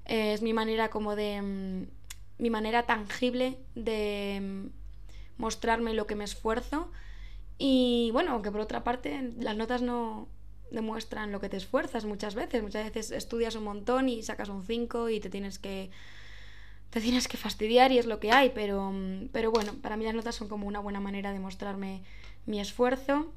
es 0.05 0.43
mi 0.43 0.53
manera 0.53 0.91
como 0.91 1.17
de... 1.17 1.43
Mm, 1.43 2.01
mi 2.41 2.51
manera 2.51 2.85
tangible 2.85 3.59
de 3.75 4.41
mm, 4.41 4.67
mostrarme 5.37 5.95
lo 5.95 6.07
que 6.07 6.17
me 6.17 6.25
esfuerzo. 6.25 6.91
Y 7.59 8.11
bueno, 8.13 8.33
aunque 8.33 8.51
por 8.51 8.63
otra 8.63 8.83
parte 8.83 9.33
las 9.39 9.57
notas 9.57 9.83
no 9.83 10.29
demuestran 10.71 11.33
lo 11.33 11.41
que 11.41 11.49
te 11.49 11.59
esfuerzas 11.59 12.05
muchas 12.05 12.35
veces. 12.35 12.63
Muchas 12.63 12.85
veces 12.85 13.11
estudias 13.11 13.55
un 13.55 13.65
montón 13.65 14.09
y 14.09 14.23
sacas 14.23 14.49
un 14.49 14.65
5 14.65 15.11
y 15.11 15.21
te 15.21 15.29
tienes 15.29 15.59
que 15.59 15.91
te 16.91 17.01
tienes 17.01 17.29
que 17.29 17.37
fastidiar 17.37 17.93
y 17.93 17.99
es 17.99 18.07
lo 18.07 18.19
que 18.19 18.33
hay, 18.33 18.51
pero, 18.51 18.93
pero 19.33 19.51
bueno, 19.51 19.75
para 19.81 19.97
mí 19.97 20.05
las 20.05 20.15
notas 20.15 20.35
son 20.35 20.49
como 20.49 20.67
una 20.67 20.81
buena 20.81 21.01
manera 21.01 21.33
de 21.33 21.39
mostrarme 21.39 22.03
mi 22.47 22.61
esfuerzo. 22.61 23.33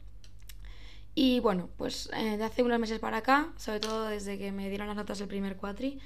Y 1.15 1.39
bueno, 1.39 1.69
pues 1.77 2.09
eh, 2.13 2.37
de 2.37 2.43
hace 2.43 2.63
unos 2.63 2.79
meses 2.79 2.99
para 2.99 3.17
acá, 3.17 3.49
sobre 3.57 3.79
todo 3.79 4.07
desde 4.07 4.39
que 4.39 4.51
me 4.51 4.69
dieron 4.69 4.87
las 4.87 4.95
notas 4.95 5.19
del 5.19 5.27
primer 5.27 5.57
cuatri, 5.57 5.99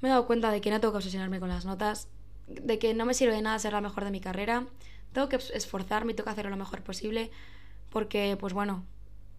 me 0.00 0.08
he 0.08 0.10
dado 0.10 0.26
cuenta 0.26 0.50
de 0.50 0.62
que 0.62 0.70
no 0.70 0.80
tengo 0.80 0.92
que 0.92 0.98
obsesionarme 0.98 1.40
con 1.40 1.50
las 1.50 1.66
notas, 1.66 2.08
de 2.46 2.78
que 2.78 2.94
no 2.94 3.04
me 3.04 3.12
sirve 3.12 3.34
de 3.34 3.42
nada 3.42 3.58
ser 3.58 3.74
la 3.74 3.82
mejor 3.82 4.04
de 4.04 4.10
mi 4.10 4.20
carrera, 4.20 4.66
tengo 5.12 5.28
que 5.28 5.36
esforzarme 5.36 6.12
y 6.12 6.14
tengo 6.14 6.24
que 6.24 6.30
hacerlo 6.30 6.50
lo 6.50 6.56
mejor 6.56 6.82
posible, 6.82 7.30
porque 7.90 8.38
pues 8.40 8.54
bueno, 8.54 8.86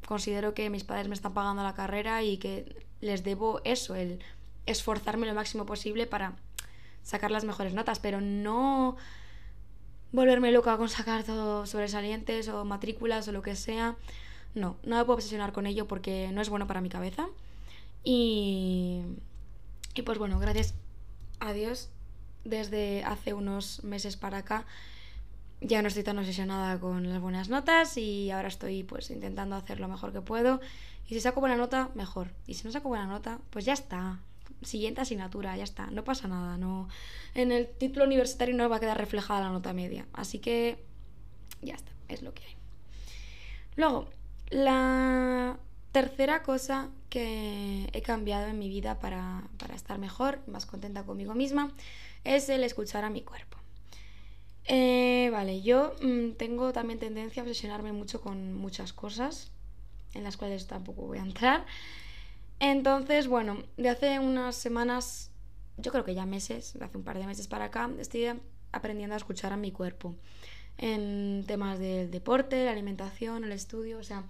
considero 0.06 0.54
que 0.54 0.70
mis 0.70 0.84
padres 0.84 1.08
me 1.08 1.16
están 1.16 1.34
pagando 1.34 1.64
la 1.64 1.74
carrera 1.74 2.22
y 2.22 2.38
que 2.38 2.86
les 3.00 3.24
debo 3.24 3.62
eso, 3.64 3.96
el 3.96 4.20
esforzarme 4.68 5.26
lo 5.26 5.34
máximo 5.34 5.66
posible 5.66 6.06
para 6.06 6.36
sacar 7.04 7.32
las 7.32 7.44
mejores 7.44 7.74
notas, 7.74 8.00
pero 8.00 8.22
no 8.22 8.98
volverme 10.12 10.52
loca 10.52 10.78
con 10.78 10.90
sacar 10.90 11.24
todo 11.24 11.66
sobresalientes 11.66 12.48
o 12.50 12.66
matrículas 12.66 13.28
o 13.28 13.32
lo 13.32 13.42
que 13.42 13.56
sea. 13.56 13.96
No, 14.54 14.78
no 14.84 14.98
me 14.98 15.06
puedo 15.06 15.16
obsesionar 15.16 15.54
con 15.54 15.66
ello 15.66 15.88
porque 15.88 16.30
no 16.34 16.42
es 16.42 16.50
bueno 16.50 16.68
para 16.68 16.82
mi 16.82 16.90
cabeza. 16.90 17.28
Y, 18.04 19.02
y 19.94 20.02
pues 20.02 20.18
bueno, 20.18 20.40
gracias 20.40 20.74
a 21.40 21.54
Dios, 21.54 21.90
desde 22.44 23.04
hace 23.04 23.34
unos 23.34 23.84
meses 23.84 24.18
para 24.18 24.40
acá 24.40 24.66
ya 25.62 25.82
no 25.84 25.88
estoy 25.88 26.04
tan 26.04 26.18
obsesionada 26.18 26.80
con 26.80 27.08
las 27.08 27.22
buenas 27.22 27.50
notas 27.50 27.96
y 27.96 28.32
ahora 28.32 28.48
estoy 28.48 28.84
pues 28.84 29.12
intentando 29.12 29.56
hacer 29.56 29.80
lo 29.80 29.88
mejor 29.88 30.12
que 30.12 30.22
puedo. 30.22 30.60
Y 31.08 31.14
si 31.14 31.22
saco 31.22 31.40
buena 31.40 31.56
nota, 31.56 31.90
mejor. 31.94 32.32
Y 32.48 32.56
si 32.56 32.66
no 32.66 32.72
saco 32.72 32.90
buena 32.90 33.06
nota, 33.06 33.40
pues 33.52 33.66
ya 33.66 33.74
está 33.74 34.20
siguiente 34.62 35.02
asignatura, 35.02 35.56
ya 35.58 35.64
está, 35.64 35.88
no 35.88 36.04
pasa 36.04 36.28
nada, 36.28 36.58
no 36.58 36.88
en 37.34 37.52
el 37.52 37.68
título 37.68 38.06
universitario 38.06 38.56
no 38.56 38.70
va 38.70 38.78
a 38.78 38.80
quedar 38.80 38.98
reflejada 38.98 39.42
la 39.42 39.50
nota 39.50 39.74
media, 39.74 40.06
así 40.14 40.40
que 40.40 40.84
ya 41.62 41.76
está, 41.76 41.92
es 42.08 42.22
lo 42.22 42.34
que 42.34 42.44
hay. 42.44 42.56
Luego, 43.76 44.10
la 44.50 45.58
tercera 45.92 46.44
cosa 46.44 46.90
que 47.10 47.90
he 47.94 48.02
cambiado 48.02 48.48
en 48.48 48.60
mi 48.60 48.70
vida 48.70 49.00
para, 49.00 49.44
estar 49.74 50.00
mejor, 50.00 50.40
más 50.48 50.66
contenta 50.66 51.04
conmigo 51.04 51.36
misma, 51.36 51.72
es 52.24 52.50
el 52.50 52.64
escuchar 52.64 53.04
a 53.04 53.10
mi 53.10 53.22
cuerpo. 53.22 53.58
Eh, 54.66 55.30
vale, 55.32 55.62
yo 55.62 55.94
mm, 56.02 56.34
tengo 56.34 56.72
también 56.72 57.00
tendencia 57.00 57.42
a 57.42 57.46
obsesionarme 57.46 57.92
mucho 57.92 58.22
con 58.22 58.54
muchas 58.54 58.94
cosas, 58.94 59.52
en 60.14 60.24
las 60.24 60.38
cuales 60.38 60.68
tampoco 60.68 61.02
voy 61.04 61.18
a 61.18 61.24
entrar. 61.24 61.66
Entonces, 62.64 63.28
bueno, 63.28 63.58
de 63.76 63.90
hace 63.90 64.20
unas 64.20 64.56
semanas, 64.56 65.32
yo 65.78 65.92
creo 65.92 66.06
que 66.06 66.14
ya 66.14 66.28
meses, 66.28 66.74
de 66.78 66.86
hace 66.86 66.96
un 66.96 67.04
par 67.04 67.18
de 67.18 67.26
meses 67.26 67.48
para 67.48 67.66
acá, 67.66 67.90
estoy 67.98 68.28
aprendiendo 68.72 69.16
a 69.16 69.18
escuchar 69.18 69.52
a 69.52 69.58
mi 69.58 69.72
cuerpo 69.72 70.16
en 70.78 71.44
temas 71.48 71.80
del 71.80 72.12
deporte, 72.12 72.66
la 72.66 72.72
alimentación, 72.72 73.44
el 73.46 73.52
estudio, 73.52 73.98
o 73.98 74.04
sea, 74.04 74.26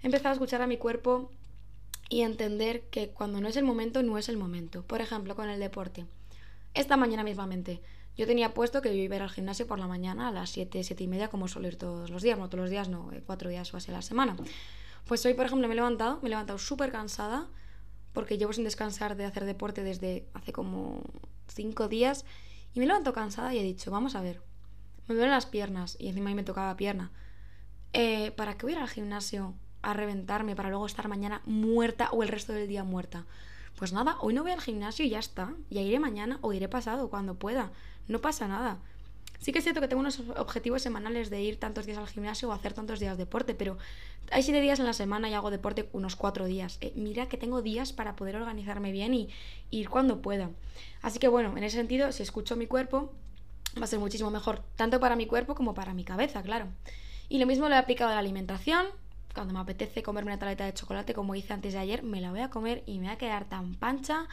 he 0.00 0.06
empezado 0.06 0.28
a 0.28 0.32
escuchar 0.34 0.62
a 0.62 0.68
mi 0.68 0.76
cuerpo 0.76 1.32
y 2.08 2.20
entender 2.20 2.82
que 2.90 3.10
cuando 3.10 3.40
no 3.40 3.48
es 3.48 3.56
el 3.56 3.64
momento, 3.64 4.04
no 4.04 4.18
es 4.18 4.28
el 4.28 4.36
momento. 4.36 4.82
Por 4.82 5.00
ejemplo, 5.00 5.34
con 5.34 5.48
el 5.48 5.58
deporte. 5.58 6.06
Esta 6.74 6.96
mañana 6.96 7.24
mismamente, 7.24 7.80
yo 8.16 8.24
tenía 8.24 8.54
puesto 8.54 8.82
que 8.82 8.96
yo 8.96 9.02
iba 9.02 9.14
a 9.14 9.16
ir 9.16 9.22
al 9.22 9.30
gimnasio 9.30 9.66
por 9.66 9.80
la 9.80 9.88
mañana 9.88 10.28
a 10.28 10.30
las 10.30 10.50
7, 10.50 10.84
7 10.84 11.02
y 11.02 11.08
media, 11.08 11.28
como 11.28 11.48
suelo 11.48 11.66
ir 11.66 11.76
todos 11.76 12.08
los 12.08 12.22
días, 12.22 12.38
no 12.38 12.48
todos 12.48 12.60
los 12.60 12.70
días, 12.70 12.88
no, 12.88 13.10
eh, 13.12 13.20
cuatro 13.26 13.50
días 13.50 13.74
o 13.74 13.78
así 13.78 13.90
a 13.90 13.94
la 13.94 14.02
semana. 14.02 14.36
Pues 15.08 15.26
hoy, 15.26 15.34
por 15.34 15.46
ejemplo, 15.46 15.66
me 15.66 15.74
he 15.74 15.76
levantado, 15.76 16.20
me 16.22 16.28
he 16.28 16.30
levantado 16.30 16.60
súper 16.60 16.92
cansada, 16.92 17.48
porque 18.14 18.38
llevo 18.38 18.54
sin 18.54 18.64
descansar 18.64 19.16
de 19.16 19.26
hacer 19.26 19.44
deporte 19.44 19.82
desde 19.82 20.26
hace 20.32 20.52
como 20.52 21.02
cinco 21.48 21.88
días 21.88 22.24
y 22.72 22.80
me 22.80 22.86
levanto 22.86 23.12
cansada 23.12 23.52
y 23.52 23.58
he 23.58 23.62
dicho, 23.62 23.90
vamos 23.90 24.14
a 24.14 24.22
ver, 24.22 24.40
me 25.06 25.14
duelen 25.14 25.32
las 25.32 25.44
piernas 25.44 25.96
y 25.98 26.08
encima 26.08 26.30
a 26.30 26.30
mí 26.30 26.36
me 26.36 26.44
tocaba 26.44 26.76
pierna. 26.76 27.10
Eh, 27.92 28.30
¿Para 28.32 28.56
qué 28.56 28.64
voy 28.64 28.72
a 28.72 28.76
ir 28.76 28.82
al 28.82 28.88
gimnasio 28.88 29.54
a 29.82 29.92
reventarme 29.92 30.56
para 30.56 30.70
luego 30.70 30.86
estar 30.86 31.08
mañana 31.08 31.42
muerta 31.44 32.08
o 32.12 32.22
el 32.22 32.28
resto 32.28 32.52
del 32.52 32.68
día 32.68 32.84
muerta? 32.84 33.26
Pues 33.76 33.92
nada, 33.92 34.16
hoy 34.20 34.32
no 34.32 34.42
voy 34.42 34.52
al 34.52 34.60
gimnasio 34.60 35.04
y 35.04 35.10
ya 35.10 35.18
está. 35.18 35.54
Ya 35.68 35.80
iré 35.80 35.98
mañana 35.98 36.38
o 36.40 36.52
iré 36.52 36.68
pasado 36.68 37.10
cuando 37.10 37.34
pueda. 37.34 37.72
No 38.06 38.20
pasa 38.20 38.48
nada. 38.48 38.78
Sí 39.44 39.52
que 39.52 39.58
es 39.58 39.64
cierto 39.64 39.82
que 39.82 39.88
tengo 39.88 40.00
unos 40.00 40.22
objetivos 40.38 40.80
semanales 40.80 41.28
de 41.28 41.42
ir 41.42 41.60
tantos 41.60 41.84
días 41.84 41.98
al 41.98 42.08
gimnasio 42.08 42.48
o 42.48 42.52
hacer 42.52 42.72
tantos 42.72 42.98
días 42.98 43.18
de 43.18 43.24
deporte, 43.24 43.54
pero 43.54 43.76
hay 44.30 44.42
siete 44.42 44.58
días 44.62 44.80
en 44.80 44.86
la 44.86 44.94
semana 44.94 45.28
y 45.28 45.34
hago 45.34 45.50
deporte 45.50 45.86
unos 45.92 46.16
cuatro 46.16 46.46
días. 46.46 46.78
Eh, 46.80 46.94
mira 46.96 47.28
que 47.28 47.36
tengo 47.36 47.60
días 47.60 47.92
para 47.92 48.16
poder 48.16 48.36
organizarme 48.36 48.90
bien 48.90 49.12
y, 49.12 49.28
ir 49.70 49.90
cuando 49.90 50.22
pueda. 50.22 50.48
Así 51.02 51.18
que 51.18 51.28
bueno, 51.28 51.58
en 51.58 51.62
ese 51.62 51.76
sentido, 51.76 52.10
si 52.10 52.22
escucho 52.22 52.56
mi 52.56 52.66
cuerpo, 52.66 53.12
va 53.78 53.84
a 53.84 53.86
ser 53.86 53.98
muchísimo 53.98 54.30
mejor, 54.30 54.62
tanto 54.76 54.98
para 54.98 55.14
mi 55.14 55.26
cuerpo 55.26 55.54
como 55.54 55.74
para 55.74 55.92
mi 55.92 56.04
cabeza, 56.04 56.42
claro. 56.42 56.68
Y 57.28 57.36
lo 57.36 57.44
mismo 57.44 57.68
lo 57.68 57.74
he 57.74 57.78
aplicado 57.78 58.12
a 58.12 58.14
la 58.14 58.20
alimentación. 58.20 58.86
Cuando 59.34 59.52
me 59.52 59.60
apetece 59.60 60.02
comerme 60.02 60.30
una 60.30 60.38
tableta 60.38 60.64
de 60.64 60.72
chocolate, 60.72 61.12
como 61.12 61.34
hice 61.34 61.52
antes 61.52 61.74
de 61.74 61.80
ayer, 61.80 62.02
me 62.02 62.22
la 62.22 62.30
voy 62.30 62.40
a 62.40 62.48
comer 62.48 62.82
y 62.86 62.98
me 62.98 63.08
va 63.08 63.12
a 63.12 63.18
quedar 63.18 63.44
tan 63.44 63.74
pancha. 63.74 64.26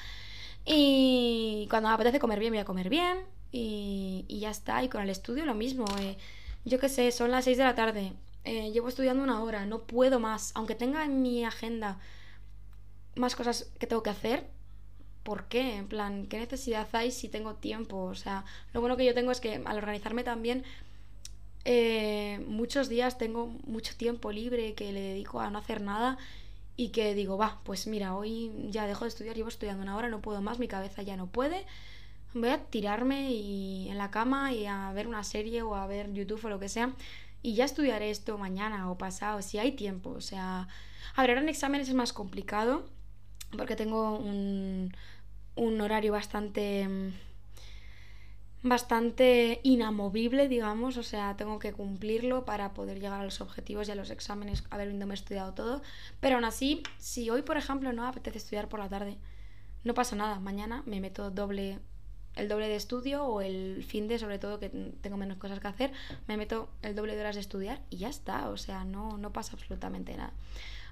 Y 0.63 1.67
cuando 1.69 1.89
me 1.89 1.95
apetece 1.95 2.19
comer 2.19 2.39
bien, 2.39 2.53
voy 2.53 2.59
a 2.59 2.65
comer 2.65 2.87
bien 2.87 3.40
y, 3.51 4.25
ya 4.29 4.49
está. 4.49 4.83
Y 4.83 4.89
con 4.89 5.01
el 5.01 5.09
estudio 5.09 5.45
lo 5.45 5.55
mismo. 5.55 5.85
Eh. 5.99 6.17
yo 6.65 6.79
qué 6.79 6.89
sé, 6.89 7.11
son 7.11 7.31
las 7.31 7.45
6 7.45 7.57
de 7.57 7.63
la 7.63 7.75
tarde. 7.75 8.13
Eh, 8.43 8.71
llevo 8.71 8.87
estudiando 8.89 9.23
una 9.23 9.41
hora, 9.43 9.65
no 9.65 9.83
puedo 9.83 10.19
más. 10.19 10.51
Aunque 10.55 10.75
tenga 10.75 11.05
en 11.05 11.21
mi 11.21 11.43
agenda 11.43 11.99
más 13.15 13.35
cosas 13.35 13.71
que 13.79 13.87
tengo 13.87 14.03
que 14.03 14.09
hacer, 14.09 14.47
¿por 15.23 15.45
qué? 15.45 15.75
En 15.75 15.87
plan, 15.87 16.27
¿qué 16.27 16.39
necesidad 16.39 16.87
hay 16.93 17.11
si 17.11 17.27
tengo 17.29 17.55
tiempo? 17.55 17.97
O 18.03 18.15
sea, 18.15 18.45
lo 18.73 18.81
bueno 18.81 18.97
que 18.97 19.05
yo 19.05 19.13
tengo 19.13 19.31
es 19.31 19.41
que 19.41 19.61
al 19.65 19.77
organizarme 19.77 20.23
también, 20.23 20.63
eh, 21.65 22.43
muchos 22.47 22.89
días 22.89 23.17
tengo 23.17 23.47
mucho 23.65 23.95
tiempo 23.95 24.31
libre 24.31 24.73
que 24.73 24.91
le 24.91 25.01
dedico 25.01 25.39
a 25.39 25.51
no 25.51 25.59
hacer 25.59 25.81
nada 25.81 26.17
y 26.75 26.89
que 26.89 27.13
digo, 27.13 27.37
va, 27.37 27.59
pues 27.63 27.85
mira, 27.85 28.15
hoy 28.15 28.51
ya 28.69 28.87
dejo 28.87 29.05
de 29.05 29.09
estudiar, 29.09 29.35
llevo 29.35 29.49
estudiando 29.49 29.83
una 29.83 29.95
hora, 29.97 30.09
no 30.09 30.21
puedo 30.21 30.41
más, 30.41 30.57
mi 30.57 30.67
cabeza 30.67 31.03
ya 31.03 31.17
no 31.17 31.27
puede 31.27 31.65
voy 32.33 32.49
a 32.49 32.63
tirarme 32.65 33.31
y 33.31 33.89
en 33.89 33.97
la 33.97 34.11
cama 34.11 34.53
y 34.53 34.65
a 34.65 34.91
ver 34.93 35.07
una 35.07 35.23
serie 35.23 35.61
o 35.61 35.75
a 35.75 35.87
ver 35.87 36.13
YouTube 36.13 36.45
o 36.45 36.49
lo 36.49 36.59
que 36.59 36.69
sea 36.69 36.93
y 37.43 37.55
ya 37.55 37.65
estudiaré 37.65 38.11
esto 38.11 38.37
mañana 38.37 38.89
o 38.91 38.97
pasado, 38.97 39.41
si 39.41 39.57
hay 39.57 39.71
tiempo. 39.73 40.11
O 40.11 40.21
sea, 40.21 40.67
a 41.15 41.21
ver, 41.21 41.31
ahora 41.31 41.41
en 41.41 41.49
exámenes 41.49 41.89
es 41.89 41.95
más 41.95 42.13
complicado 42.13 42.85
porque 43.57 43.75
tengo 43.75 44.17
un, 44.17 44.95
un 45.55 45.81
horario 45.81 46.11
bastante 46.11 46.87
bastante 48.63 49.59
inamovible, 49.63 50.47
digamos, 50.47 50.97
o 50.97 51.03
sea, 51.03 51.35
tengo 51.35 51.57
que 51.57 51.73
cumplirlo 51.73 52.45
para 52.45 52.73
poder 52.73 52.99
llegar 52.99 53.19
a 53.19 53.23
los 53.23 53.41
objetivos 53.41 53.87
y 53.87 53.91
a 53.91 53.95
los 53.95 54.11
exámenes 54.11 54.63
habiéndome 54.69 55.15
estudiado 55.15 55.55
todo, 55.55 55.81
pero 56.19 56.35
aún 56.35 56.45
así, 56.45 56.83
si 56.99 57.31
hoy, 57.31 57.41
por 57.41 57.57
ejemplo, 57.57 57.91
no 57.91 58.05
apetece 58.05 58.37
estudiar 58.37 58.69
por 58.69 58.79
la 58.79 58.87
tarde, 58.87 59.17
no 59.83 59.95
pasa 59.95 60.15
nada, 60.15 60.39
mañana 60.39 60.83
me 60.85 60.99
meto 60.99 61.31
doble 61.31 61.79
el 62.35 62.47
doble 62.47 62.67
de 62.67 62.75
estudio 62.75 63.25
o 63.25 63.41
el 63.41 63.83
fin 63.83 64.07
de, 64.07 64.19
sobre 64.19 64.39
todo, 64.39 64.59
que 64.59 64.69
tengo 65.01 65.17
menos 65.17 65.37
cosas 65.37 65.59
que 65.59 65.67
hacer, 65.67 65.91
me 66.27 66.37
meto 66.37 66.69
el 66.81 66.95
doble 66.95 67.15
de 67.15 67.21
horas 67.21 67.35
de 67.35 67.41
estudiar 67.41 67.81
y 67.89 67.97
ya 67.97 68.09
está, 68.09 68.49
o 68.49 68.57
sea, 68.57 68.83
no, 68.83 69.17
no 69.17 69.31
pasa 69.31 69.53
absolutamente 69.53 70.15
nada. 70.15 70.33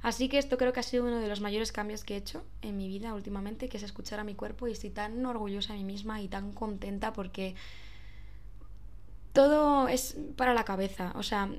Así 0.01 0.29
que 0.29 0.37
esto 0.37 0.57
creo 0.57 0.71
que 0.71 0.79
ha 0.79 0.83
sido 0.83 1.03
uno 1.03 1.19
de 1.19 1.27
los 1.27 1.41
mayores 1.41 1.71
cambios 1.71 2.03
que 2.03 2.13
he 2.13 2.17
hecho 2.17 2.43
en 2.61 2.77
mi 2.77 2.87
vida 2.87 3.13
últimamente, 3.13 3.67
que 3.67 3.77
es 3.77 3.83
escuchar 3.83 4.19
a 4.19 4.23
mi 4.23 4.33
cuerpo 4.33 4.67
y 4.67 4.71
estoy 4.71 4.91
tan 4.91 5.25
orgullosa 5.25 5.73
de 5.73 5.79
mí 5.79 5.85
misma 5.85 6.21
y 6.21 6.29
tan 6.29 6.53
contenta 6.53 7.11
porque 7.11 7.55
todo 9.33 9.87
es 9.87 10.17
para 10.37 10.53
la 10.53 10.63
cabeza, 10.63 11.13
o 11.15 11.23
sea, 11.23 11.49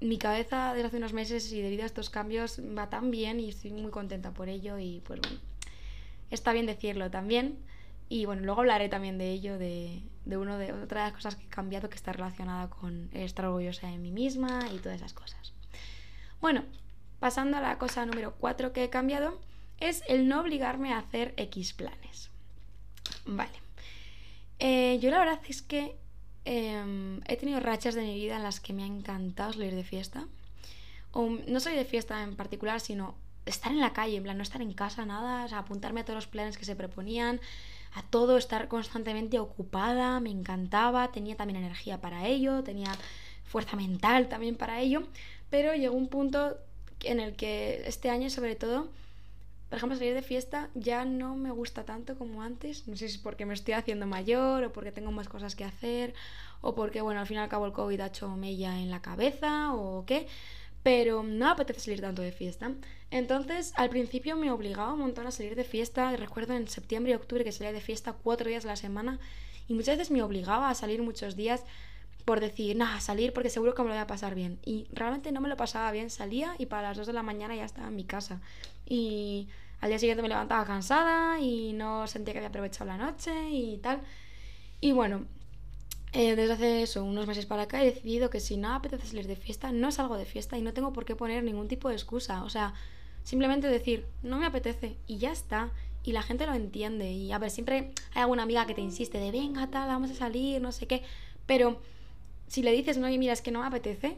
mi 0.00 0.16
cabeza 0.16 0.72
desde 0.72 0.88
hace 0.88 0.96
unos 0.96 1.12
meses 1.12 1.52
y 1.52 1.60
debido 1.60 1.82
a 1.82 1.86
estos 1.86 2.08
cambios 2.08 2.60
va 2.76 2.88
tan 2.88 3.10
bien 3.10 3.38
y 3.38 3.50
estoy 3.50 3.70
muy 3.70 3.90
contenta 3.90 4.32
por 4.32 4.48
ello 4.48 4.78
y 4.78 5.02
pues 5.04 5.20
bueno, 5.20 5.38
está 6.30 6.52
bien 6.52 6.66
decirlo 6.66 7.10
también. 7.10 7.58
Y 8.12 8.26
bueno, 8.26 8.42
luego 8.42 8.62
hablaré 8.62 8.88
también 8.88 9.18
de 9.18 9.30
ello, 9.30 9.56
de, 9.56 10.02
de, 10.24 10.36
uno 10.36 10.58
de 10.58 10.72
otra 10.72 11.04
de 11.04 11.10
las 11.10 11.12
cosas 11.14 11.36
que 11.36 11.44
he 11.44 11.48
cambiado 11.48 11.88
que 11.88 11.94
está 11.94 12.12
relacionada 12.12 12.68
con 12.68 13.08
estar 13.12 13.46
orgullosa 13.46 13.86
de 13.86 13.98
mí 13.98 14.10
misma 14.10 14.68
y 14.74 14.78
todas 14.78 14.96
esas 14.96 15.12
cosas. 15.12 15.54
Bueno, 16.40 16.64
pasando 17.20 17.56
a 17.56 17.60
la 17.60 17.78
cosa 17.78 18.04
número 18.06 18.34
4 18.40 18.72
que 18.72 18.82
he 18.82 18.90
cambiado, 18.90 19.38
es 19.78 20.02
el 20.08 20.26
no 20.26 20.40
obligarme 20.40 20.92
a 20.92 20.98
hacer 20.98 21.34
X 21.36 21.72
planes. 21.72 22.30
Vale. 23.26 23.52
Eh, 24.58 24.98
yo 25.00 25.12
la 25.12 25.20
verdad 25.20 25.40
es 25.46 25.62
que 25.62 25.96
em, 26.44 27.20
he 27.28 27.36
tenido 27.36 27.60
rachas 27.60 27.94
de 27.94 28.02
mi 28.02 28.16
vida 28.16 28.34
en 28.34 28.42
las 28.42 28.58
que 28.58 28.72
me 28.72 28.82
ha 28.82 28.86
encantado 28.86 29.52
salir 29.52 29.76
de 29.76 29.84
fiesta. 29.84 30.26
O 31.12 31.28
no 31.28 31.60
salir 31.60 31.78
de 31.78 31.84
fiesta 31.84 32.24
en 32.24 32.34
particular, 32.34 32.80
sino 32.80 33.14
estar 33.46 33.70
en 33.70 33.78
la 33.78 33.92
calle, 33.92 34.16
en 34.16 34.24
plan, 34.24 34.36
no 34.36 34.42
estar 34.42 34.62
en 34.62 34.72
casa, 34.72 35.06
nada, 35.06 35.46
apuntarme 35.56 36.00
a 36.00 36.04
todos 36.04 36.16
los 36.16 36.26
planes 36.26 36.58
que 36.58 36.64
se 36.64 36.76
proponían, 36.76 37.40
a 37.94 38.02
todo, 38.02 38.36
estar 38.36 38.68
constantemente 38.68 39.38
ocupada, 39.38 40.20
me 40.20 40.30
encantaba, 40.30 41.10
tenía 41.10 41.36
también 41.36 41.58
energía 41.58 42.00
para 42.00 42.26
ello, 42.26 42.62
tenía 42.62 42.92
fuerza 43.44 43.76
mental 43.76 44.28
también 44.28 44.56
para 44.56 44.80
ello, 44.80 45.02
pero 45.50 45.74
llegó 45.74 45.96
un 45.96 46.08
punto 46.08 46.56
en 47.02 47.18
el 47.20 47.34
que 47.34 47.82
este 47.86 48.10
año 48.10 48.30
sobre 48.30 48.54
todo, 48.54 48.88
por 49.68 49.76
ejemplo, 49.76 49.98
salir 49.98 50.14
de 50.14 50.22
fiesta 50.22 50.68
ya 50.74 51.04
no 51.04 51.36
me 51.36 51.50
gusta 51.50 51.84
tanto 51.84 52.16
como 52.16 52.42
antes, 52.42 52.86
no 52.86 52.96
sé 52.96 53.08
si 53.08 53.16
es 53.16 53.20
porque 53.20 53.46
me 53.46 53.54
estoy 53.54 53.74
haciendo 53.74 54.06
mayor 54.06 54.64
o 54.64 54.72
porque 54.72 54.92
tengo 54.92 55.10
más 55.10 55.28
cosas 55.28 55.56
que 55.56 55.64
hacer 55.64 56.14
o 56.60 56.74
porque, 56.74 57.00
bueno, 57.00 57.20
al 57.20 57.26
fin 57.26 57.38
y 57.38 57.40
al 57.40 57.48
cabo 57.48 57.66
el 57.66 57.72
COVID 57.72 58.00
ha 58.00 58.06
hecho 58.06 58.28
mella 58.36 58.78
en 58.78 58.90
la 58.90 59.02
cabeza 59.02 59.74
o 59.74 60.04
qué, 60.06 60.28
pero 60.82 61.22
no 61.22 61.48
apetece 61.48 61.80
salir 61.80 62.00
tanto 62.00 62.22
de 62.22 62.32
fiesta. 62.32 62.72
Entonces, 63.10 63.72
al 63.76 63.90
principio 63.90 64.36
me 64.36 64.50
obligaba 64.50 64.92
un 64.92 65.00
montón 65.00 65.26
a 65.26 65.30
salir 65.30 65.56
de 65.56 65.64
fiesta. 65.64 66.14
Recuerdo 66.16 66.54
en 66.54 66.68
septiembre 66.68 67.12
y 67.12 67.14
octubre 67.14 67.44
que 67.44 67.52
salía 67.52 67.72
de 67.72 67.80
fiesta 67.80 68.12
cuatro 68.12 68.48
días 68.48 68.64
a 68.64 68.68
la 68.68 68.76
semana 68.76 69.18
y 69.68 69.74
muchas 69.74 69.98
veces 69.98 70.10
me 70.10 70.22
obligaba 70.22 70.70
a 70.70 70.74
salir 70.74 71.02
muchos 71.02 71.36
días 71.36 71.64
por 72.24 72.38
decir, 72.38 72.76
nada, 72.76 73.00
salir 73.00 73.32
porque 73.32 73.50
seguro 73.50 73.74
que 73.74 73.82
me 73.82 73.88
lo 73.88 73.94
voy 73.94 74.02
a 74.02 74.06
pasar 74.06 74.34
bien. 74.34 74.60
Y 74.64 74.86
realmente 74.92 75.32
no 75.32 75.40
me 75.40 75.48
lo 75.48 75.56
pasaba 75.56 75.90
bien. 75.90 76.10
Salía 76.10 76.54
y 76.58 76.66
para 76.66 76.82
las 76.82 76.96
2 76.96 77.06
de 77.08 77.12
la 77.12 77.22
mañana 77.22 77.56
ya 77.56 77.64
estaba 77.64 77.88
en 77.88 77.96
mi 77.96 78.04
casa. 78.04 78.40
Y 78.86 79.48
al 79.80 79.88
día 79.88 79.98
siguiente 79.98 80.22
me 80.22 80.28
levantaba 80.28 80.64
cansada 80.64 81.40
y 81.40 81.72
no 81.72 82.06
sentía 82.06 82.32
que 82.32 82.38
había 82.38 82.48
aprovechado 82.50 82.86
la 82.86 82.96
noche 82.96 83.32
y 83.50 83.78
tal. 83.78 84.00
Y 84.80 84.92
bueno, 84.92 85.26
eh, 86.12 86.36
desde 86.36 86.52
hace 86.52 86.82
eso, 86.82 87.04
unos 87.04 87.26
meses 87.26 87.46
para 87.46 87.62
acá, 87.62 87.82
he 87.82 87.86
decidido 87.86 88.30
que 88.30 88.40
si 88.40 88.56
no 88.56 88.74
apetece 88.74 89.06
salir 89.06 89.26
de 89.26 89.36
fiesta, 89.36 89.72
no 89.72 89.90
salgo 89.90 90.16
de 90.16 90.24
fiesta 90.24 90.58
y 90.58 90.62
no 90.62 90.72
tengo 90.72 90.92
por 90.92 91.04
qué 91.04 91.16
poner 91.16 91.42
ningún 91.44 91.68
tipo 91.68 91.88
de 91.88 91.94
excusa. 91.94 92.44
O 92.44 92.50
sea, 92.50 92.74
simplemente 93.30 93.68
decir, 93.68 94.06
no 94.24 94.38
me 94.38 94.46
apetece 94.46 94.96
y 95.06 95.18
ya 95.18 95.30
está. 95.30 95.70
Y 96.02 96.10
la 96.10 96.22
gente 96.22 96.46
lo 96.46 96.54
entiende. 96.54 97.12
Y 97.12 97.30
a 97.30 97.38
ver, 97.38 97.50
siempre 97.50 97.92
hay 98.12 98.22
alguna 98.22 98.42
amiga 98.42 98.66
que 98.66 98.74
te 98.74 98.80
insiste 98.80 99.18
de, 99.18 99.30
venga, 99.30 99.70
tal, 99.70 99.86
vamos 99.86 100.10
a 100.10 100.14
salir, 100.14 100.60
no 100.60 100.72
sé 100.72 100.88
qué. 100.88 101.04
Pero 101.46 101.80
si 102.48 102.64
le 102.64 102.72
dices, 102.72 102.98
no, 102.98 103.08
y 103.08 103.18
mira, 103.18 103.32
es 103.32 103.40
que 103.40 103.52
no 103.52 103.60
me 103.60 103.68
apetece, 103.68 104.16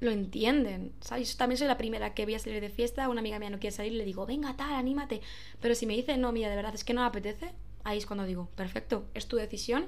lo 0.00 0.10
entienden. 0.10 0.92
¿sabes? 1.00 1.38
También 1.38 1.56
soy 1.56 1.68
la 1.68 1.78
primera 1.78 2.12
que 2.12 2.26
voy 2.26 2.34
a 2.34 2.38
salir 2.38 2.60
de 2.60 2.68
fiesta, 2.68 3.08
una 3.08 3.20
amiga 3.20 3.38
mía 3.38 3.48
no 3.48 3.58
quiere 3.58 3.74
salir, 3.74 3.92
le 3.92 4.04
digo, 4.04 4.26
venga, 4.26 4.54
tal, 4.58 4.74
anímate. 4.74 5.22
Pero 5.62 5.74
si 5.74 5.86
me 5.86 5.94
dice, 5.94 6.18
no, 6.18 6.30
mira, 6.30 6.50
de 6.50 6.56
verdad, 6.56 6.74
es 6.74 6.84
que 6.84 6.92
no 6.92 7.00
me 7.00 7.06
apetece, 7.06 7.50
ahí 7.82 7.96
es 7.96 8.04
cuando 8.04 8.26
digo, 8.26 8.50
perfecto, 8.56 9.06
es 9.14 9.26
tu 9.26 9.36
decisión, 9.36 9.86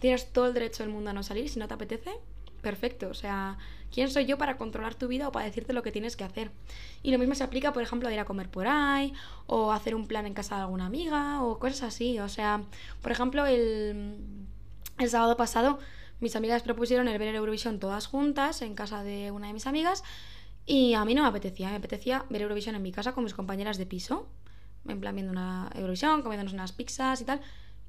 tienes 0.00 0.30
todo 0.30 0.48
el 0.48 0.52
derecho 0.52 0.82
del 0.82 0.92
mundo 0.92 1.08
a 1.08 1.12
no 1.14 1.22
salir, 1.22 1.48
si 1.48 1.58
no 1.58 1.68
te 1.68 1.72
apetece, 1.72 2.10
perfecto. 2.64 3.08
O 3.08 3.14
sea, 3.14 3.58
¿quién 3.92 4.10
soy 4.10 4.26
yo 4.26 4.36
para 4.36 4.56
controlar 4.56 4.96
tu 4.96 5.06
vida 5.06 5.28
o 5.28 5.32
para 5.32 5.46
decirte 5.46 5.72
lo 5.72 5.84
que 5.84 5.92
tienes 5.92 6.16
que 6.16 6.24
hacer? 6.24 6.50
Y 7.04 7.12
lo 7.12 7.18
mismo 7.20 7.36
se 7.36 7.44
aplica, 7.44 7.72
por 7.72 7.84
ejemplo, 7.84 8.08
a 8.08 8.12
ir 8.12 8.18
a 8.18 8.24
comer 8.24 8.50
por 8.50 8.66
ahí, 8.66 9.12
o 9.46 9.70
hacer 9.70 9.94
un 9.94 10.08
plan 10.08 10.26
en 10.26 10.34
casa 10.34 10.56
de 10.56 10.62
alguna 10.62 10.86
amiga, 10.86 11.44
o 11.44 11.60
cosas 11.60 11.84
así. 11.84 12.18
O 12.18 12.28
sea, 12.28 12.62
por 13.00 13.12
ejemplo, 13.12 13.46
el, 13.46 14.16
el 14.98 15.08
sábado 15.08 15.36
pasado 15.36 15.78
mis 16.20 16.36
amigas 16.36 16.62
propusieron 16.62 17.06
el 17.08 17.18
ver 17.18 17.28
el 17.28 17.36
Eurovisión 17.36 17.78
todas 17.78 18.06
juntas 18.06 18.62
en 18.62 18.74
casa 18.74 19.02
de 19.02 19.30
una 19.30 19.48
de 19.48 19.52
mis 19.52 19.66
amigas 19.66 20.02
y 20.64 20.94
a 20.94 21.04
mí 21.04 21.14
no 21.14 21.22
me 21.22 21.28
apetecía, 21.28 21.68
me 21.68 21.76
apetecía 21.76 22.24
ver 22.30 22.42
Eurovisión 22.42 22.74
en 22.74 22.82
mi 22.82 22.92
casa 22.92 23.12
con 23.12 23.24
mis 23.24 23.34
compañeras 23.34 23.76
de 23.76 23.84
piso, 23.84 24.26
en 24.88 25.00
plan 25.00 25.14
viendo 25.14 25.32
una 25.32 25.70
Eurovisión, 25.74 26.22
comiéndonos 26.22 26.54
unas 26.54 26.72
pizzas 26.72 27.20
y 27.20 27.24
tal. 27.24 27.40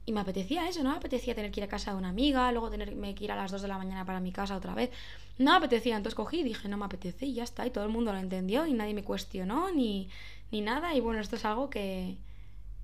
Y 0.08 0.12
me 0.12 0.20
apetecía 0.20 0.68
eso, 0.70 0.84
no 0.84 0.92
me 0.92 0.98
apetecía 0.98 1.34
tener 1.34 1.52
que 1.52 1.62
ir 1.62 1.64
a 1.64 1.68
casa 1.68 1.92
de 1.92 1.98
una 1.98 2.10
amiga, 2.10 2.52
luego 2.52 2.70
tenerme 2.70 3.16
que 3.16 3.24
ir 3.24 3.32
a 3.32 3.36
las 3.36 3.52
2 3.52 3.64
de 3.64 3.68
la 3.68 3.78
mañana 3.78 4.06
para 4.06 4.20
mi 4.20 4.32
casa 4.32 4.56
otra 4.56 4.76
vez. 4.76 4.92
No 5.40 5.52
me 5.52 5.58
apetecía, 5.58 5.98
entonces 5.98 6.16
cogí 6.16 6.42
y 6.42 6.44
dije, 6.44 6.68
no 6.68 6.78
me 6.78 6.86
apetece 6.86 7.26
y 7.26 7.34
ya 7.34 7.44
está. 7.44 7.66
Y 7.66 7.72
todo 7.72 7.84
el 7.86 7.90
mundo 7.90 8.14
lo 8.14 8.20
entendió 8.20 8.68
y 8.68 8.74
nadie 8.74 8.94
me 8.94 9.04
cuestionó 9.04 9.72
ni, 9.72 10.10
ni 10.52 10.62
nada. 10.62 10.94
Y 10.94 11.02
bueno, 11.02 11.22
esto 11.22 11.36
es 11.38 11.46
algo 11.46 11.72
que, 11.72 12.18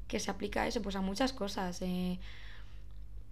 que 0.07 0.19
se 0.19 0.31
aplica 0.31 0.63
a 0.63 0.67
eso, 0.67 0.81
pues 0.81 0.95
a 0.95 1.01
muchas 1.01 1.31
cosas. 1.31 1.81
Eh, 1.83 2.19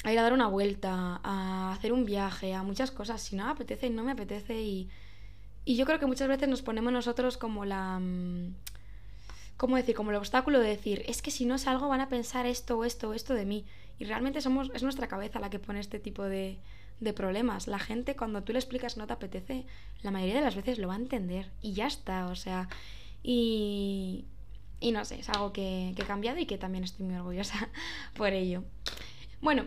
a 0.04 0.14
ir 0.14 0.20
a 0.20 0.24
dar 0.24 0.34
una 0.34 0.48
vuelta, 0.48 1.20
a 1.24 1.74
hacer 1.74 1.92
un 1.92 2.06
viaje, 2.06 2.54
a 2.54 2.64
muchas 2.64 2.92
cosas. 2.92 3.22
Si 3.22 3.36
no 3.36 3.46
me 3.46 3.52
apetece, 3.52 3.90
no 3.90 4.04
me 4.04 4.12
apetece. 4.12 4.62
Y, 4.62 4.90
y 5.66 5.76
yo 5.76 5.86
creo 5.86 6.00
que 6.00 6.06
muchas 6.06 6.28
veces 6.28 6.48
nos 6.48 6.62
ponemos 6.62 6.94
nosotros 6.94 7.38
como 7.38 7.66
la... 7.66 8.00
Mm, 8.00 8.54
¿Cómo 9.60 9.76
decir? 9.76 9.94
Como 9.94 10.12
el 10.12 10.16
obstáculo 10.16 10.62
de 10.62 10.70
decir, 10.70 11.04
es 11.06 11.22
que 11.22 11.32
si 11.32 11.46
no 11.46 11.58
salgo 11.58 11.90
van 11.90 12.00
a 12.00 12.08
pensar 12.08 12.46
esto 12.46 12.78
o 12.78 12.86
esto 12.86 13.10
o 13.10 13.14
esto 13.14 13.34
de 13.34 13.46
mí. 13.46 13.66
Y 14.00 14.06
realmente 14.06 14.40
somos, 14.40 14.72
es 14.74 14.84
nuestra 14.84 15.10
cabeza 15.10 15.42
la 15.42 15.50
que 15.50 15.60
pone 15.60 15.82
este 15.82 16.00
tipo 16.00 16.24
de, 16.24 16.58
de 17.02 17.12
problemas. 17.12 17.68
La 17.68 17.78
gente 17.78 18.16
cuando 18.16 18.42
tú 18.42 18.54
le 18.54 18.60
explicas 18.60 18.96
no 18.96 19.06
te 19.06 19.12
apetece, 19.12 19.66
la 20.02 20.12
mayoría 20.12 20.36
de 20.36 20.42
las 20.46 20.56
veces 20.56 20.80
lo 20.80 20.88
va 20.88 20.94
a 20.94 20.98
entender. 20.98 21.52
Y 21.62 21.74
ya 21.74 21.88
está, 21.88 22.28
o 22.28 22.36
sea... 22.36 22.70
Y, 23.22 24.24
y 24.80 24.94
no 24.94 25.04
sé, 25.04 25.20
es 25.20 25.28
algo 25.28 25.52
que, 25.52 25.92
que 25.94 26.04
he 26.04 26.06
cambiado 26.06 26.40
y 26.40 26.46
que 26.46 26.58
también 26.58 26.86
estoy 26.86 27.06
muy 27.06 27.16
orgullosa 27.18 27.68
por 28.16 28.32
ello. 28.32 28.64
Bueno, 29.42 29.66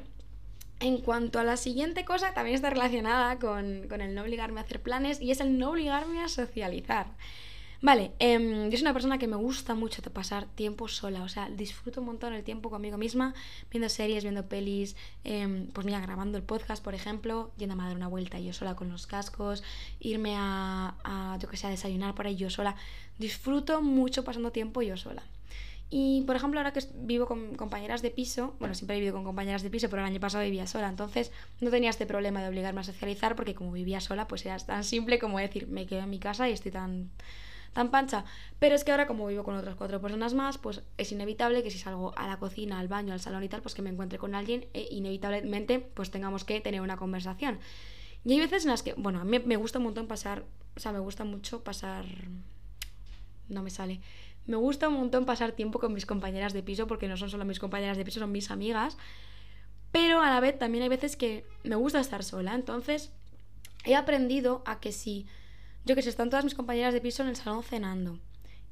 en 0.82 0.98
cuanto 0.98 1.38
a 1.38 1.44
la 1.44 1.56
siguiente 1.56 2.04
cosa, 2.04 2.34
también 2.34 2.56
está 2.56 2.70
relacionada 2.70 3.38
con, 3.38 3.86
el 3.92 4.14
no 4.14 4.22
obligarme 4.22 4.60
a 4.60 4.64
hacer 4.64 4.82
planes 4.82 5.20
y 5.20 5.30
es 5.30 5.40
el 5.40 5.58
no 5.58 5.70
obligarme 5.70 6.22
a 6.22 6.28
socializar. 6.28 7.06
Vale, 7.82 8.12
em, 8.20 8.70
yo 8.70 8.76
soy 8.78 8.82
una 8.82 8.92
persona 8.92 9.18
que 9.18 9.26
me 9.26 9.34
gusta 9.34 9.74
mucho 9.74 10.00
pasar 10.12 10.46
tiempo 10.54 10.86
sola, 10.86 11.24
o 11.24 11.28
sea, 11.28 11.50
disfruto 11.50 11.98
un 12.00 12.06
montón 12.06 12.32
el 12.32 12.44
tiempo 12.44 12.70
conmigo 12.70 12.96
misma, 12.96 13.34
viendo 13.72 13.88
series, 13.88 14.22
viendo 14.22 14.46
pelis, 14.46 14.94
em, 15.24 15.66
pues 15.72 15.84
mira, 15.84 16.00
grabando 16.00 16.38
el 16.38 16.44
podcast, 16.44 16.82
por 16.82 16.94
ejemplo, 16.94 17.50
yendo 17.58 17.74
a 17.74 17.84
dar 17.84 17.96
una 17.96 18.06
vuelta 18.06 18.38
yo 18.38 18.52
sola 18.52 18.76
con 18.76 18.88
los 18.88 19.08
cascos, 19.08 19.64
irme 19.98 20.34
a, 20.36 20.94
a 21.02 21.36
yo 21.40 21.48
que 21.48 21.56
sé, 21.56 21.66
a 21.66 21.70
desayunar 21.70 22.14
por 22.14 22.26
ahí 22.28 22.36
yo 22.36 22.50
sola. 22.50 22.76
Disfruto 23.18 23.82
mucho 23.82 24.22
pasando 24.22 24.52
tiempo 24.52 24.80
yo 24.82 24.96
sola. 24.96 25.24
Y 25.90 26.22
por 26.22 26.36
ejemplo, 26.36 26.60
ahora 26.60 26.72
que 26.72 26.80
vivo 26.94 27.26
con 27.26 27.54
compañeras 27.56 28.00
de 28.00 28.10
piso, 28.10 28.54
bueno, 28.60 28.74
siempre 28.74 28.96
he 28.96 29.00
vivido 29.00 29.14
con 29.14 29.24
compañeras 29.24 29.62
de 29.62 29.70
piso, 29.70 29.90
pero 29.90 30.02
el 30.02 30.06
año 30.08 30.20
pasado 30.20 30.44
vivía 30.44 30.66
sola, 30.66 30.88
entonces 30.88 31.32
no 31.60 31.70
tenía 31.70 31.90
este 31.90 32.06
problema 32.06 32.40
de 32.42 32.48
obligarme 32.48 32.80
a 32.80 32.84
socializar 32.84 33.34
porque 33.36 33.54
como 33.54 33.72
vivía 33.72 34.00
sola, 34.00 34.26
pues 34.28 34.46
era 34.46 34.56
tan 34.58 34.84
simple 34.84 35.18
como 35.18 35.38
decir, 35.38 35.66
me 35.66 35.86
quedo 35.86 36.00
en 36.02 36.10
mi 36.10 36.18
casa 36.18 36.48
y 36.48 36.52
estoy 36.52 36.72
tan, 36.72 37.10
tan 37.72 37.90
pancha. 37.90 38.24
Pero 38.58 38.74
es 38.74 38.84
que 38.84 38.90
ahora 38.90 39.06
como 39.06 39.26
vivo 39.26 39.44
con 39.44 39.56
otras 39.56 39.76
cuatro 39.76 40.00
personas 40.00 40.34
más, 40.34 40.58
pues 40.58 40.82
es 40.98 41.12
inevitable 41.12 41.62
que 41.62 41.70
si 41.70 41.78
salgo 41.78 42.12
a 42.16 42.26
la 42.26 42.38
cocina, 42.38 42.78
al 42.78 42.88
baño, 42.88 43.12
al 43.12 43.20
salón 43.20 43.42
y 43.44 43.48
tal, 43.48 43.62
pues 43.62 43.74
que 43.74 43.82
me 43.82 43.90
encuentre 43.90 44.18
con 44.18 44.34
alguien 44.34 44.66
e 44.72 44.88
inevitablemente 44.90 45.80
pues 45.80 46.10
tengamos 46.10 46.44
que 46.44 46.60
tener 46.60 46.80
una 46.80 46.96
conversación. 46.96 47.58
Y 48.24 48.32
hay 48.32 48.40
veces 48.40 48.64
en 48.64 48.70
las 48.70 48.82
que, 48.82 48.94
bueno, 48.94 49.20
a 49.20 49.24
mí 49.24 49.38
me 49.40 49.56
gusta 49.56 49.78
un 49.78 49.84
montón 49.84 50.06
pasar, 50.06 50.44
o 50.76 50.80
sea, 50.80 50.92
me 50.92 51.00
gusta 51.00 51.24
mucho 51.24 51.64
pasar... 51.64 52.04
No 53.48 53.62
me 53.62 53.70
sale 53.70 54.00
me 54.46 54.56
gusta 54.56 54.88
un 54.88 54.94
montón 54.94 55.24
pasar 55.24 55.52
tiempo 55.52 55.78
con 55.78 55.92
mis 55.92 56.06
compañeras 56.06 56.52
de 56.52 56.62
piso, 56.62 56.86
porque 56.86 57.08
no 57.08 57.16
son 57.16 57.30
solo 57.30 57.44
mis 57.44 57.60
compañeras 57.60 57.96
de 57.96 58.04
piso, 58.04 58.20
son 58.20 58.32
mis 58.32 58.50
amigas. 58.50 58.96
Pero 59.92 60.20
a 60.20 60.30
la 60.30 60.40
vez 60.40 60.58
también 60.58 60.82
hay 60.82 60.88
veces 60.88 61.16
que 61.16 61.44
me 61.62 61.76
gusta 61.76 62.00
estar 62.00 62.24
sola. 62.24 62.54
Entonces 62.54 63.12
he 63.84 63.94
aprendido 63.94 64.62
a 64.66 64.80
que 64.80 64.90
si, 64.90 65.26
yo 65.84 65.94
que 65.94 66.02
sé, 66.02 66.10
están 66.10 66.30
todas 66.30 66.44
mis 66.44 66.54
compañeras 66.54 66.94
de 66.94 67.00
piso 67.00 67.22
en 67.22 67.28
el 67.28 67.36
salón 67.36 67.62
cenando. 67.62 68.18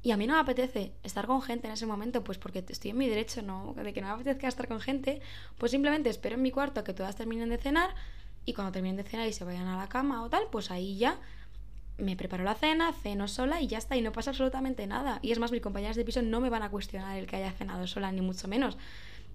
Y 0.03 0.11
a 0.11 0.17
mí 0.17 0.25
no 0.25 0.33
me 0.33 0.39
apetece 0.39 0.93
estar 1.03 1.27
con 1.27 1.41
gente 1.41 1.67
en 1.67 1.73
ese 1.73 1.85
momento, 1.85 2.23
pues 2.23 2.37
porque 2.39 2.65
estoy 2.67 2.91
en 2.91 2.97
mi 2.97 3.07
derecho, 3.07 3.43
¿no? 3.43 3.75
De 3.75 3.93
que 3.93 4.01
no 4.01 4.07
me 4.07 4.13
apetezca 4.13 4.47
estar 4.47 4.67
con 4.67 4.79
gente, 4.79 5.21
pues 5.57 5.71
simplemente 5.71 6.09
espero 6.09 6.35
en 6.35 6.41
mi 6.41 6.49
cuarto 6.49 6.79
a 6.79 6.83
que 6.83 6.93
todas 6.93 7.15
terminen 7.15 7.49
de 7.49 7.57
cenar 7.57 7.93
y 8.45 8.53
cuando 8.53 8.71
terminen 8.71 8.97
de 8.97 9.03
cenar 9.03 9.27
y 9.27 9.33
se 9.33 9.43
vayan 9.43 9.67
a 9.67 9.77
la 9.77 9.87
cama 9.89 10.23
o 10.23 10.29
tal, 10.29 10.43
pues 10.51 10.71
ahí 10.71 10.97
ya 10.97 11.19
me 11.97 12.15
preparo 12.15 12.43
la 12.43 12.55
cena, 12.55 12.93
ceno 12.93 13.27
sola 13.27 13.61
y 13.61 13.67
ya 13.67 13.77
está, 13.77 13.95
y 13.95 14.01
no 14.01 14.11
pasa 14.11 14.31
absolutamente 14.31 14.87
nada. 14.87 15.19
Y 15.21 15.31
es 15.31 15.37
más, 15.37 15.51
mis 15.51 15.61
compañeras 15.61 15.95
de 15.95 16.03
piso 16.03 16.23
no 16.23 16.41
me 16.41 16.49
van 16.49 16.63
a 16.63 16.71
cuestionar 16.71 17.17
el 17.17 17.27
que 17.27 17.35
haya 17.35 17.51
cenado 17.51 17.85
sola, 17.85 18.11
ni 18.11 18.21
mucho 18.21 18.47
menos. 18.47 18.77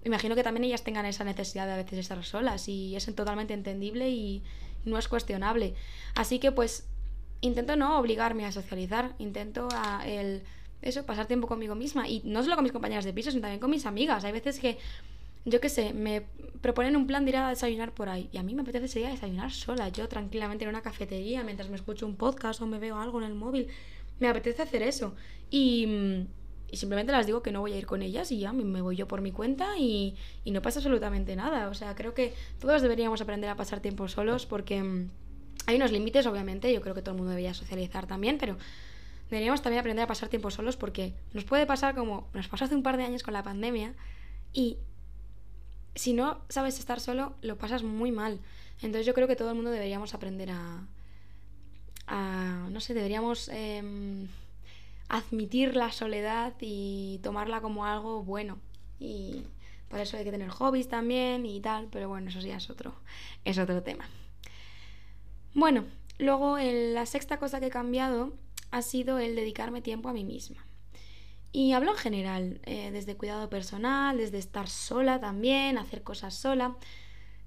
Imagino 0.03 0.35
que 0.35 0.43
también 0.43 0.65
ellas 0.65 0.83
tengan 0.83 1.05
esa 1.05 1.23
necesidad 1.23 1.65
de 1.65 1.73
a 1.73 1.77
veces 1.77 1.99
estar 1.99 2.21
solas 2.23 2.67
y 2.67 2.95
es 2.95 3.05
totalmente 3.15 3.53
entendible 3.53 4.09
y 4.09 4.43
no 4.83 4.97
es 4.97 5.07
cuestionable. 5.07 5.75
Así 6.13 6.39
que 6.39 6.51
pues 6.51 6.87
intento 7.41 7.75
no 7.75 7.99
obligarme 7.99 8.45
a 8.45 8.51
socializar, 8.51 9.15
intento 9.19 9.67
a 9.71 10.07
el 10.07 10.43
eso, 10.81 11.05
pasar 11.05 11.25
tiempo 11.25 11.47
conmigo 11.47 11.75
misma 11.75 12.07
y 12.07 12.21
no 12.23 12.43
solo 12.43 12.55
con 12.55 12.63
mis 12.63 12.71
compañeras 12.71 13.03
de 13.03 13.13
piso, 13.13 13.31
sino 13.31 13.41
también 13.41 13.59
con 13.59 13.71
mis 13.71 13.85
amigas. 13.85 14.23
Hay 14.23 14.31
veces 14.31 14.59
que 14.59 14.77
yo 15.47 15.61
qué 15.61 15.69
sé, 15.69 15.93
me 15.93 16.23
proponen 16.61 16.97
un 16.97 17.07
plan 17.07 17.23
de 17.23 17.31
ir 17.31 17.37
a 17.37 17.49
desayunar 17.49 17.93
por 17.93 18.09
ahí. 18.09 18.29
Y 18.33 18.37
a 18.37 18.43
mí 18.43 18.53
me 18.53 18.63
apetece 18.63 18.99
ir 18.99 19.05
a 19.05 19.11
desayunar 19.11 19.51
sola, 19.51 19.87
yo 19.89 20.07
tranquilamente 20.09 20.65
en 20.65 20.69
una 20.69 20.81
cafetería, 20.81 21.41
mientras 21.43 21.69
me 21.69 21.77
escucho 21.77 22.05
un 22.05 22.17
podcast 22.17 22.61
o 22.61 22.67
me 22.67 22.79
veo 22.79 22.99
algo 22.99 23.19
en 23.21 23.27
el 23.27 23.33
móvil. 23.33 23.67
Me 24.19 24.27
apetece 24.27 24.61
hacer 24.61 24.81
eso. 24.81 25.15
Y, 25.49 26.27
simplemente 26.73 27.13
las 27.13 27.25
digo 27.25 27.41
que 27.41 27.51
no 27.51 27.61
voy 27.61 27.71
a 27.71 27.77
ir 27.77 27.85
con 27.85 28.01
ellas 28.01 28.29
y 28.33 28.39
ya 28.39 28.51
me 28.51 28.81
voy 28.81 28.97
yo 28.97 29.07
por 29.07 29.21
mi 29.21 29.31
cuenta 29.31 29.77
y, 29.77 30.15
y 30.43 30.51
no 30.51 30.61
pasa 30.61 30.79
absolutamente 30.79 31.33
nada. 31.37 31.69
O 31.69 31.73
sea, 31.73 31.95
creo 31.95 32.13
que 32.13 32.33
todos 32.59 32.81
deberíamos 32.81 33.21
aprender 33.21 33.49
a 33.49 33.55
pasar 33.55 33.79
tiempo 33.79 34.09
solos 34.09 34.45
porque 34.45 35.07
hay 35.67 35.75
unos 35.75 35.91
límites, 35.91 36.25
obviamente. 36.25 36.73
Yo 36.73 36.81
creo 36.81 36.95
que 36.95 37.01
todo 37.01 37.11
el 37.11 37.17
mundo 37.17 37.29
debería 37.29 37.53
socializar 37.53 38.07
también, 38.07 38.37
pero 38.39 38.57
deberíamos 39.29 39.61
también 39.61 39.81
aprender 39.81 40.03
a 40.03 40.07
pasar 40.07 40.29
tiempo 40.29 40.49
solos 40.49 40.77
porque 40.77 41.13
nos 41.33 41.43
puede 41.43 41.65
pasar 41.65 41.93
como 41.93 42.29
nos 42.33 42.47
pasó 42.47 42.65
hace 42.65 42.75
un 42.75 42.83
par 42.83 42.97
de 42.97 43.03
años 43.03 43.21
con 43.21 43.33
la 43.33 43.43
pandemia 43.43 43.93
y 44.53 44.77
si 45.93 46.13
no 46.13 46.39
sabes 46.47 46.79
estar 46.79 46.99
solo, 46.99 47.35
lo 47.41 47.57
pasas 47.57 47.83
muy 47.83 48.11
mal. 48.11 48.39
Entonces 48.81 49.05
yo 49.05 49.13
creo 49.13 49.27
que 49.27 49.35
todo 49.35 49.49
el 49.49 49.55
mundo 49.55 49.71
deberíamos 49.71 50.13
aprender 50.13 50.51
a... 50.51 50.87
a 52.07 52.67
no 52.71 52.79
sé, 52.79 52.93
deberíamos 52.93 53.49
em, 53.49 54.27
admitir 55.09 55.75
la 55.75 55.91
soledad 55.91 56.53
y 56.61 57.19
tomarla 57.23 57.61
como 57.61 57.85
algo 57.85 58.23
bueno. 58.23 58.59
Y 58.99 59.43
por 59.89 59.99
eso 59.99 60.15
hay 60.15 60.23
que 60.23 60.31
tener 60.31 60.49
hobbies 60.49 60.87
también 60.87 61.45
y 61.45 61.59
tal, 61.59 61.87
pero 61.91 62.07
bueno, 62.07 62.29
eso 62.29 62.39
ya 62.39 62.57
es 62.57 62.69
otro, 62.69 62.93
es 63.43 63.57
otro 63.57 63.81
tema. 63.83 64.07
Bueno, 65.57 65.85
luego 66.19 66.59
la 66.59 67.07
sexta 67.07 67.39
cosa 67.39 67.59
que 67.59 67.65
he 67.65 67.71
cambiado 67.71 68.31
ha 68.69 68.83
sido 68.83 69.17
el 69.17 69.35
dedicarme 69.35 69.81
tiempo 69.81 70.07
a 70.07 70.13
mí 70.13 70.23
misma. 70.23 70.63
Y 71.51 71.71
hablo 71.71 71.93
en 71.93 71.97
general, 71.97 72.61
eh, 72.65 72.91
desde 72.91 73.17
cuidado 73.17 73.49
personal, 73.49 74.17
desde 74.17 74.37
estar 74.37 74.69
sola 74.69 75.19
también, 75.19 75.79
hacer 75.79 76.03
cosas 76.03 76.35
sola. 76.35 76.77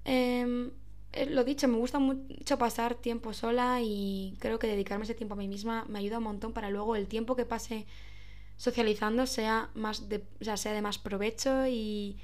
Em, 0.03 0.71
eh, 1.13 1.27
lo 1.27 1.45
dicho, 1.45 1.69
me 1.69 1.77
gusta 1.77 1.99
mucho 1.99 2.57
pasar 2.57 2.95
tiempo 2.95 3.31
sola 3.31 3.79
y 3.81 4.35
creo 4.39 4.59
que 4.59 4.67
dedicarme 4.67 5.05
ese 5.05 5.15
tiempo 5.15 5.35
a 5.35 5.37
mí 5.37 5.47
misma 5.47 5.85
me 5.87 5.99
ayuda 5.99 6.17
un 6.17 6.25
montón 6.25 6.51
para 6.51 6.69
luego 6.69 6.97
el 6.97 7.07
tiempo 7.07 7.37
que 7.37 7.45
pase 7.45 7.85
socializando 8.57 9.25
sea, 9.25 9.69
más 9.73 10.09
de, 10.09 10.21
sea 10.57 10.73
de 10.73 10.81
más 10.81 10.97
provecho 10.97 11.65
y, 11.65 12.17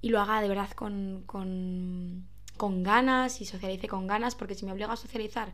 lo 0.00 0.20
haga 0.20 0.40
de 0.40 0.48
verdad 0.48 0.70
con, 0.70 1.22
con, 1.26 2.26
con, 2.56 2.82
ganas 2.82 3.40
y 3.40 3.44
socialice 3.44 3.88
con 3.88 4.06
ganas, 4.06 4.34
porque 4.34 4.54
si 4.54 4.64
me 4.66 4.72
obliga 4.72 4.92
a 4.92 4.96
socializar, 4.96 5.52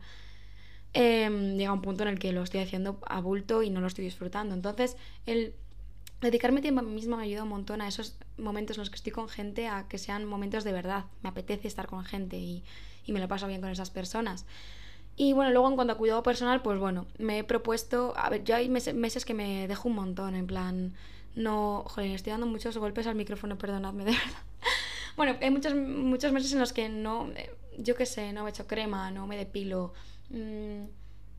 em, 0.93 1.57
llega 1.57 1.73
un 1.73 1.81
punto 1.81 2.03
en 2.03 2.09
el 2.09 2.19
que 2.19 2.31
lo 2.33 2.43
estoy 2.43 2.61
haciendo 2.61 2.99
a 3.07 3.21
bulto 3.21 3.63
y 3.63 3.69
no 3.69 3.81
lo 3.81 3.87
estoy 3.87 4.05
disfrutando. 4.05 4.55
Entonces, 4.55 4.97
el 5.25 5.55
dedicarme 6.21 6.61
tiempo 6.61 6.81
a 6.81 6.83
mí 6.83 6.91
misma 6.91 7.17
me 7.17 7.23
ayuda 7.23 7.43
un 7.43 7.49
montón 7.49 7.81
a 7.81 7.87
esos 7.87 8.15
momentos 8.37 8.77
en 8.77 8.81
los 8.81 8.89
que 8.89 8.95
estoy 8.95 9.11
con 9.11 9.27
gente, 9.27 9.67
a 9.67 9.87
que 9.87 9.97
sean 9.97 10.25
momentos 10.25 10.63
de 10.63 10.71
verdad. 10.71 11.05
Me 11.23 11.29
apetece 11.29 11.67
estar 11.67 11.87
con 11.87 12.05
gente 12.05 12.37
y, 12.37 12.63
me 13.07 13.19
lo 13.19 13.27
paso 13.27 13.47
bien 13.47 13.59
con 13.59 13.69
esas 13.69 13.89
personas. 13.89 14.45
Y 15.17 15.33
bueno, 15.33 15.51
luego 15.51 15.67
en 15.67 15.75
cuanto 15.75 15.93
a 15.93 15.97
cuidado 15.97 16.23
personal, 16.23 16.61
pues 16.61 16.79
bueno, 16.79 17.05
me 17.17 17.39
he 17.39 17.43
propuesto, 17.43 18.13
a 18.15 18.29
ver, 18.29 18.45
yo 18.45 18.55
hay 18.55 18.69
meses, 18.69 19.25
que 19.25 19.33
me 19.33 19.67
dejo 19.67 19.89
un 19.89 19.95
montón, 19.95 20.35
en 20.35 20.47
plan, 20.47 20.93
no, 21.35 21.83
joder, 21.87 22.11
estoy 22.11 22.31
dando 22.31 22.45
muchos 22.45 22.77
golpes 22.77 23.07
al 23.07 23.15
micrófono, 23.15 23.57
perdonadme, 23.57 24.05
de 24.05 24.11
verdad. 24.11 24.41
Bueno, 25.17 25.37
hay 25.41 25.49
muchos, 25.49 25.75
muchos 25.75 26.31
meses 26.31 26.53
en 26.53 26.59
los 26.59 26.73
que 26.73 26.89
no, 26.89 27.29
eh, 27.35 27.53
yo 27.77 27.95
qué 27.95 28.05
sé, 28.05 28.33
no 28.33 28.43
me 28.43 28.49
echo 28.49 28.67
crema, 28.67 29.11
no 29.11 29.27
me 29.27 29.37
depilo. 29.37 29.93
Mmm, 30.29 30.83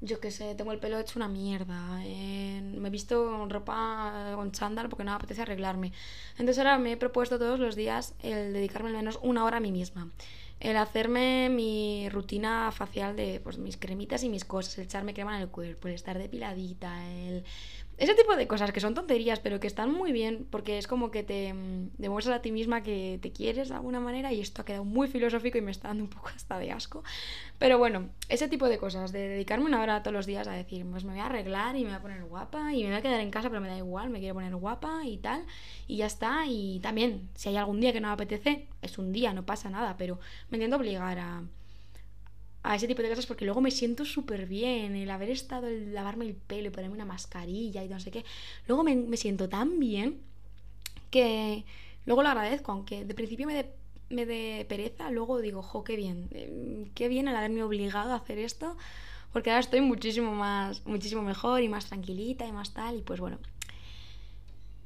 yo 0.03 0.19
qué 0.19 0.33
sé, 0.33 0.55
tengo 0.57 0.73
el 0.73 0.81
pelo 0.81 0.99
hecho 0.99 1.19
una 1.19 1.29
mierda, 1.29 1.81
me 2.01 2.89
he 2.89 2.91
visto 2.91 3.47
ropa 3.49 4.33
con 4.35 4.51
chándal 4.51 4.89
porque 4.89 5.05
no 5.05 5.13
me 5.13 5.17
apetece 5.17 5.43
arreglarme. 5.43 5.93
Entonces 6.33 6.59
ahora 6.59 6.77
me 6.77 6.93
he 6.93 6.97
propuesto 6.97 7.39
todos 7.39 7.61
los 7.61 7.77
días 7.77 8.15
el 8.21 8.53
dedicarme 8.53 8.89
al 8.91 8.97
menos 8.97 9.21
una 9.23 9.45
hora 9.45 9.59
a 9.59 9.61
mí 9.61 9.71
misma. 9.71 10.11
El 10.59 10.77
hacerme 10.77 11.49
mi 11.51 12.09
rutina 12.09 12.71
facial 12.73 13.17
de 13.17 13.41
pues, 13.43 13.59
mis 13.59 13.77
cremitas 13.77 14.25
y 14.25 14.29
mis 14.29 14.45
cosas, 14.45 14.79
el 14.79 14.85
echarme 14.85 15.15
crema 15.15 15.37
en 15.37 15.43
el 15.43 15.49
cuerpo, 15.49 15.89
el 15.89 15.95
estar 15.95 16.19
depiladita, 16.19 17.09
el 17.13 17.45
ese 18.03 18.17
tipo 18.17 18.35
de 18.35 18.49
cosas 18.49 18.73
que 18.73 18.81
son 18.81 18.95
tonterías, 18.95 19.39
pero 19.39 19.61
que 19.61 19.69
están 19.69 19.93
muy 19.93 20.11
bien, 20.11 20.45
porque 20.51 20.77
es 20.77 20.89
como 20.89 21.13
que 21.13 21.23
te 21.23 21.55
mm, 21.55 21.91
demuestras 21.99 22.39
a 22.39 22.43
ti 22.43 22.51
misma 22.51 22.83
que 22.83 23.21
te 23.23 23.31
quieres 23.31 23.69
de 23.69 23.77
alguna 23.77 24.01
manera, 24.01 24.33
y 24.33 24.41
esto 24.41 24.61
ha 24.61 24.65
quedado 24.65 24.85
muy 24.85 25.07
filosófico 25.07 25.57
y 25.57 25.61
me 25.61 25.71
está 25.71 25.87
dando 25.87 26.03
un 26.03 26.11
poco 26.11 26.29
hasta 26.35 26.59
de 26.59 26.73
asco. 26.73 27.05
Pero 27.61 27.79
bueno, 27.79 28.09
ese 28.29 28.49
tipo 28.49 28.69
de 28.69 28.79
cosas, 28.79 29.13
de 29.13 29.29
dedicarme 29.29 29.67
una 29.67 29.81
hora 29.81 30.03
todos 30.03 30.15
los 30.15 30.27
días 30.27 30.49
a 30.49 30.53
decir, 30.53 30.85
pues 30.91 31.05
me 31.05 31.13
voy 31.13 31.21
a 31.21 31.27
arreglar 31.27 31.77
y 31.77 31.85
me 31.85 31.91
voy 31.91 31.99
a 31.99 32.03
poner 32.03 32.25
guapa, 32.25 32.75
y 32.75 32.83
me 32.83 32.89
voy 32.89 32.99
a 32.99 33.03
quedar 33.03 33.21
en 33.21 33.31
casa, 33.31 33.49
pero 33.51 33.61
me 33.61 33.69
da 33.69 33.79
igual, 33.79 34.11
me 34.11 34.19
quiero 34.19 34.35
poner 34.35 34.57
guapa 34.57 35.03
y 35.05 35.19
tal, 35.19 35.45
y 35.87 35.99
ya 35.99 36.07
está. 36.07 36.45
Y 36.49 36.81
también, 36.81 37.29
si 37.37 37.51
hay 37.51 37.57
algún 37.57 37.81
día 37.81 37.93
que 37.93 38.01
no 38.01 38.09
me 38.09 38.15
apetece, 38.15 38.67
es 38.83 38.99
un 38.99 39.13
día, 39.13 39.33
no 39.33 39.47
pasa 39.47 39.71
nada, 39.71 39.97
pero 39.97 40.19
me 40.51 40.57
intento 40.57 40.75
obligar 40.75 41.21
a 41.21 41.45
a 42.63 42.77
ese 42.77 42.87
tipo 42.87 43.03
de 43.03 43.09
cosas 43.09 43.27
porque 43.27 43.45
luego 43.45 43.61
me 43.61 43.71
siento 43.71 44.05
súper 44.05 44.47
bien. 44.47 44.95
El 44.95 45.11
haber 45.11 45.31
estado, 45.31 45.67
el 45.67 45.95
lavarme 45.95 46.27
el 46.27 46.35
pelo 46.35 46.69
y 46.69 46.71
ponerme 46.71 46.95
una 46.95 47.05
mascarilla 47.05 47.85
y 47.85 47.89
no 47.89 48.01
sé 48.01 48.11
qué. 48.11 48.25
Luego 48.69 48.85
me, 48.85 49.17
siento 49.17 49.49
tan 49.49 49.79
bien 49.81 50.21
que 51.11 51.65
luego 52.07 52.23
lo 52.23 52.29
agradezco, 52.29 52.73
aunque 52.73 53.05
de 53.05 53.15
principio 53.15 53.47
me 53.47 53.55
dé 53.55 53.71
me 54.11 54.27
de 54.27 54.67
pereza, 54.69 55.11
luego 55.11 55.41
digo, 55.41 55.63
jo, 55.63 55.85
qué 55.85 55.97
bien, 55.97 56.29
eh, 56.33 56.91
qué 56.95 57.09
bien 57.09 57.29
el 57.29 57.37
haberme 57.37 57.63
obligado 57.63 58.13
a 58.13 58.17
hacer 58.17 58.39
esto, 58.39 58.77
porque 59.33 59.51
ahora 59.51 59.61
estoy 59.61 59.81
muchísimo 59.81 60.35
más, 60.35 60.85
muchísimo 60.85 61.23
mejor 61.23 61.63
y 61.63 61.69
más 61.71 61.87
tranquilita 61.87 62.47
y 62.47 62.53
más 62.53 62.75
tal, 62.75 62.99
y 62.99 63.03
pues 63.03 63.21
bueno. 63.21 63.39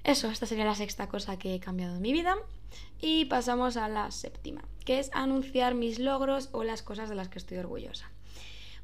Eso, 0.07 0.31
esta 0.31 0.47
sería 0.47 0.65
la 0.65 0.77
sexta 0.77 1.09
cosa 1.09 1.37
que 1.37 1.57
he 1.57 1.61
cambiado 1.61 1.97
en 1.97 2.01
mi 2.01 2.13
vida. 2.13 2.37
Y 3.01 3.25
pasamos 3.25 3.77
a 3.77 3.89
la 3.89 4.11
séptima 4.13 4.63
que 4.85 5.01
es 5.01 5.11
anunciar 5.13 5.75
mis 5.75 5.99
logros 5.99 6.49
o 6.53 6.63
las 6.63 6.83
cosas 6.83 7.09
de 7.09 7.17
las 7.17 7.29
que 7.29 7.39
estoy 7.39 7.59
orgullosa. 7.59 8.09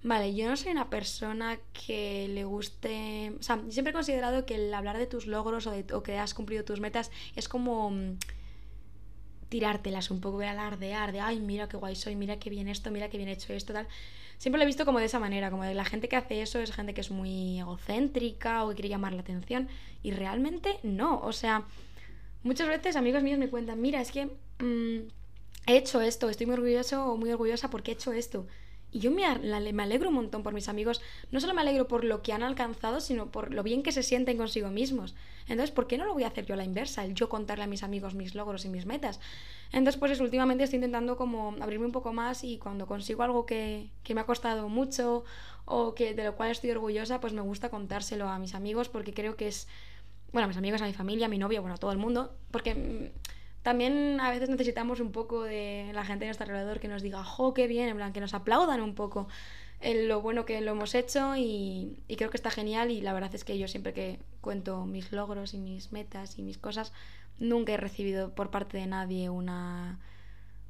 Vale, 0.02 0.34
yo 0.34 0.48
no 0.48 0.56
soy 0.56 0.72
una 0.72 0.90
persona 0.90 1.60
que 1.72 2.26
le 2.28 2.42
guste... 2.42 3.32
O 3.38 3.42
sea, 3.42 3.62
siempre 3.70 3.92
he 3.92 3.94
considerado 3.94 4.44
que 4.44 4.56
el 4.56 4.74
hablar 4.74 4.98
de 4.98 5.06
tus 5.06 5.28
logros 5.28 5.68
o, 5.68 6.02
que 6.02 6.18
has 6.18 6.34
cumplido 6.34 6.64
tus 6.64 6.80
metas 6.80 7.12
es 7.36 7.48
como 7.48 7.90
mm, 7.90 8.18
tirártelas 9.48 10.10
un 10.10 10.20
poco, 10.20 10.40
alardear 10.40 11.12
de, 11.12 11.20
ay, 11.20 11.38
mira 11.38 11.68
qué 11.68 11.76
guay 11.76 11.94
soy, 11.94 12.16
mira 12.16 12.40
qué 12.40 12.50
bien 12.50 12.66
esto, 12.66 12.90
mira 12.90 13.08
qué 13.10 13.16
bien 13.16 13.28
hecho 13.28 13.52
esto, 13.52 13.72
tal. 13.72 13.86
Siempre 14.42 14.58
lo 14.58 14.64
he 14.64 14.66
visto 14.66 14.84
como 14.84 14.98
de 14.98 15.04
esa 15.04 15.20
manera, 15.20 15.52
como 15.52 15.62
de 15.62 15.72
la 15.72 15.84
gente 15.84 16.08
que 16.08 16.16
hace 16.16 16.42
eso 16.42 16.58
es 16.58 16.72
gente 16.72 16.94
que 16.94 17.00
es 17.00 17.12
muy 17.12 17.60
egocéntrica 17.60 18.64
o 18.64 18.70
que 18.70 18.74
quiere 18.74 18.88
llamar 18.88 19.12
la 19.12 19.20
atención. 19.20 19.68
Y 20.02 20.10
realmente 20.10 20.80
no, 20.82 21.20
o 21.20 21.32
sea, 21.32 21.62
muchas 22.42 22.66
veces 22.66 22.96
amigos 22.96 23.22
míos 23.22 23.38
me 23.38 23.48
cuentan, 23.48 23.80
mira, 23.80 24.00
es 24.00 24.10
que... 24.10 24.24
Mm, 24.58 25.06
he 25.68 25.76
hecho 25.76 26.00
esto, 26.00 26.28
estoy 26.28 26.46
muy 26.46 26.54
orgulloso 26.54 27.06
o 27.06 27.16
muy 27.16 27.30
orgullosa 27.30 27.70
porque 27.70 27.92
he 27.92 27.94
hecho 27.94 28.12
esto. 28.12 28.48
Y 28.92 29.00
yo 29.00 29.10
me, 29.10 29.26
me, 29.72 29.82
alegro 29.82 30.10
un 30.10 30.16
montón 30.16 30.42
por 30.42 30.52
mis 30.52 30.68
amigos. 30.68 31.00
No 31.30 31.40
solo 31.40 31.54
me 31.54 31.62
alegro 31.62 31.88
por 31.88 32.04
lo 32.04 32.22
que 32.22 32.34
han 32.34 32.42
alcanzado, 32.42 33.00
sino 33.00 33.30
por 33.30 33.52
lo 33.52 33.62
bien 33.62 33.82
que 33.82 33.90
se 33.90 34.02
sienten 34.02 34.36
consigo 34.36 34.68
mismos. 34.68 35.14
Entonces, 35.48 35.70
¿por 35.70 35.86
qué 35.86 35.96
no 35.96 36.04
lo 36.04 36.12
voy 36.12 36.24
a 36.24 36.28
hacer 36.28 36.44
yo 36.44 36.54
a 36.54 36.58
la 36.58 36.64
inversa? 36.64 37.04
El 37.04 37.14
yo 37.14 37.30
contarle 37.30 37.64
a 37.64 37.66
mis 37.66 37.82
amigos 37.82 38.14
mis 38.14 38.34
logros 38.34 38.66
y 38.66 38.68
mis 38.68 38.84
metas. 38.84 39.18
Entonces, 39.72 39.98
pues 39.98 40.20
últimamente 40.20 40.64
estoy 40.64 40.76
intentando 40.76 41.16
como 41.16 41.56
abrirme 41.60 41.86
un 41.86 41.92
poco 41.92 42.12
más 42.12 42.44
y 42.44 42.58
cuando 42.58 42.86
consigo 42.86 43.22
algo 43.22 43.46
que, 43.46 43.88
que 44.04 44.14
me 44.14 44.20
ha 44.20 44.26
costado 44.26 44.68
mucho 44.68 45.24
o 45.64 45.94
que 45.94 46.14
de 46.14 46.24
lo 46.24 46.36
cual 46.36 46.50
estoy 46.50 46.70
orgullosa, 46.70 47.20
pues 47.20 47.32
me 47.32 47.40
gusta 47.40 47.70
contárselo 47.70 48.28
a 48.28 48.38
mis 48.38 48.54
amigos 48.54 48.90
porque 48.90 49.14
creo 49.14 49.36
que 49.36 49.48
es, 49.48 49.68
bueno, 50.32 50.44
a 50.44 50.48
mis 50.48 50.56
amigos, 50.58 50.82
a 50.82 50.86
mi 50.86 50.92
familia, 50.92 51.26
a 51.26 51.28
mi 51.30 51.38
novio, 51.38 51.62
bueno, 51.62 51.76
a 51.76 51.78
todo 51.78 51.92
el 51.92 51.98
mundo, 51.98 52.34
porque 52.50 52.74
mm, 52.74 53.32
también 53.62 54.20
a 54.20 54.30
veces 54.30 54.48
necesitamos 54.48 55.00
un 55.00 55.12
poco 55.12 55.42
de 55.42 55.90
la 55.94 56.04
gente 56.04 56.24
de 56.24 56.28
nuestro 56.28 56.46
alrededor 56.46 56.80
que 56.80 56.88
nos 56.88 57.02
diga, 57.02 57.22
jo, 57.24 57.54
qué 57.54 57.66
bien, 57.66 57.88
en 57.88 57.96
plan, 57.96 58.12
que 58.12 58.20
nos 58.20 58.34
aplaudan 58.34 58.80
un 58.80 58.94
poco 58.94 59.28
en 59.80 60.08
lo 60.08 60.20
bueno 60.20 60.44
que 60.44 60.60
lo 60.60 60.72
hemos 60.72 60.94
hecho 60.94 61.36
y, 61.36 61.98
creo 62.16 62.30
que 62.30 62.36
está 62.36 62.50
genial 62.50 62.90
y 62.90 63.00
la 63.00 63.12
verdad 63.12 63.34
es 63.34 63.44
que 63.44 63.58
yo 63.58 63.68
siempre 63.68 63.92
que 63.92 64.20
cuento 64.40 64.86
mis 64.86 65.12
logros 65.12 65.54
y 65.54 65.58
mis 65.58 65.92
metas 65.92 66.38
y 66.38 66.42
mis 66.42 66.58
cosas, 66.58 66.92
nunca 67.38 67.72
he 67.72 67.76
recibido 67.76 68.34
por 68.34 68.50
parte 68.50 68.78
de 68.78 68.86
nadie 68.86 69.28
una, 69.28 69.98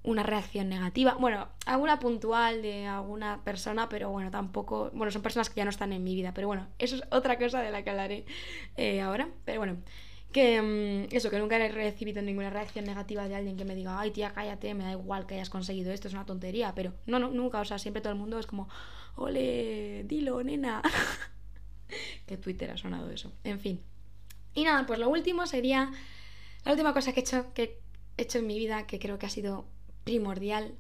una 0.03 0.23
reacción 0.23 0.69
negativa. 0.69 1.15
Bueno, 1.15 1.49
alguna 1.67 1.99
puntual 1.99 2.63
de 2.63 2.87
alguna 2.87 3.43
persona, 3.45 3.89
pero 3.89 4.11
bueno, 4.11 4.31
tampoco, 4.31 4.91
bueno, 4.95 5.11
son 5.11 5.23
personas 5.23 5.51
que 5.51 5.57
ya 5.57 5.65
no 5.65 5.71
están 5.71 5.93
en 5.93 6.05
mi 6.05 6.15
vida, 6.15 6.33
pero 6.35 6.47
bueno, 6.47 6.67
eso 6.79 6.97
es 6.97 7.03
otra 7.11 7.39
cosa 7.39 7.63
de 7.63 7.71
la 7.71 7.83
que 7.83 7.91
hablaré 7.91 8.25
eh, 8.77 9.01
ahora, 9.01 9.29
pero 9.45 9.61
bueno. 9.61 9.77
Que 10.33 10.63
mm, 10.63 11.15
eso, 11.15 11.31
que 11.31 11.39
nunca 11.39 11.57
he 11.57 11.69
recibido 11.69 12.23
ninguna 12.23 12.51
reacción 12.51 12.85
negativa 12.85 13.29
de 13.29 13.35
alguien 13.35 13.57
que 13.57 13.65
me 13.65 13.75
diga, 13.75 14.01
ay 14.01 14.11
tía, 14.11 14.33
cállate, 14.33 14.75
me 14.75 14.85
da 14.85 14.93
igual 14.93 15.27
que 15.27 15.35
hayas 15.35 15.51
conseguido 15.51 15.93
esto, 15.93 16.09
es 16.09 16.15
una 16.15 16.27
tontería. 16.27 16.75
Pero 16.75 16.95
no, 17.07 17.19
no, 17.19 17.31
nunca, 17.31 17.61
o 17.61 17.65
sea, 17.65 17.79
siempre 17.79 18.01
todo 18.03 18.13
el 18.13 18.19
mundo 18.19 18.39
es 18.39 18.47
como, 18.47 18.69
ole, 19.17 20.05
dilo, 20.05 20.43
nena. 20.43 20.83
que 22.27 22.37
Twitter 22.37 22.71
ha 22.71 22.77
sonado 22.77 23.11
eso. 23.11 23.33
En 23.45 23.61
fin. 23.61 23.81
Y 24.55 24.65
nada, 24.65 24.87
pues 24.87 24.99
lo 24.99 25.09
último 25.09 25.47
sería 25.47 25.93
la 26.65 26.73
última 26.73 26.93
cosa 26.95 27.13
que 27.13 27.21
he 27.21 27.23
hecho, 27.23 27.53
que 27.55 27.81
he 28.17 28.23
hecho 28.23 28.39
en 28.39 28.47
mi 28.47 28.59
vida, 28.59 28.87
que 28.87 28.99
creo 28.99 29.19
que 29.19 29.27
ha 29.27 29.31
sido 29.31 29.67
primordial 30.05 30.75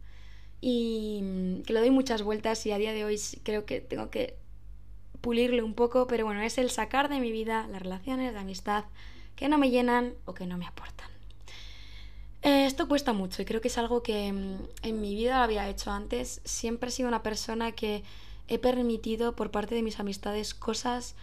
y 0.61 1.21
mm, 1.23 1.62
que 1.62 1.73
le 1.73 1.81
doy 1.81 1.91
muchas 1.91 2.23
vueltas 2.23 2.65
y 2.67 2.73
a 2.73 2.79
día 2.79 2.93
de 2.93 3.05
hoy 3.05 3.21
creo 3.43 3.65
que 3.65 3.81
tengo 3.81 4.11
que 4.11 4.37
pulirle 5.21 5.62
un 5.62 5.75
poco, 5.75 6.07
pero 6.07 6.25
bueno, 6.25 6.43
es 6.43 6.59
el 6.59 6.71
sacar 6.71 7.09
de 7.09 7.21
mi 7.21 7.33
vida 7.33 7.67
las 7.69 7.83
relaciones 7.83 8.33
de 8.33 8.38
amistad 8.38 8.85
que 9.37 9.49
no 9.49 9.59
me 9.59 9.71
llenan 9.71 10.14
o 10.25 10.35
que 10.35 10.47
no 10.47 10.59
me 10.59 10.66
aportan. 10.66 11.09
Eh, 12.42 12.66
esto 12.66 12.88
cuesta 12.88 13.12
mucho 13.12 13.40
y 13.40 13.45
creo 13.45 13.61
que 13.61 13.68
es 13.68 13.79
algo 13.79 14.03
que 14.03 14.33
mm, 14.33 14.57
en 14.83 15.01
mi 15.01 15.14
vida 15.14 15.38
lo 15.38 15.45
había 15.45 15.68
hecho 15.68 15.90
antes. 15.90 16.40
Siempre 16.45 16.88
he 16.88 16.92
sido 16.92 17.09
una 17.09 17.23
persona 17.23 17.73
que 17.73 18.03
he 18.49 18.59
permitido 18.59 19.37
por 19.37 19.51
parte 19.51 19.75
de 19.75 19.83
mis 19.83 20.01
amistades 20.01 20.55
cosas 20.55 21.14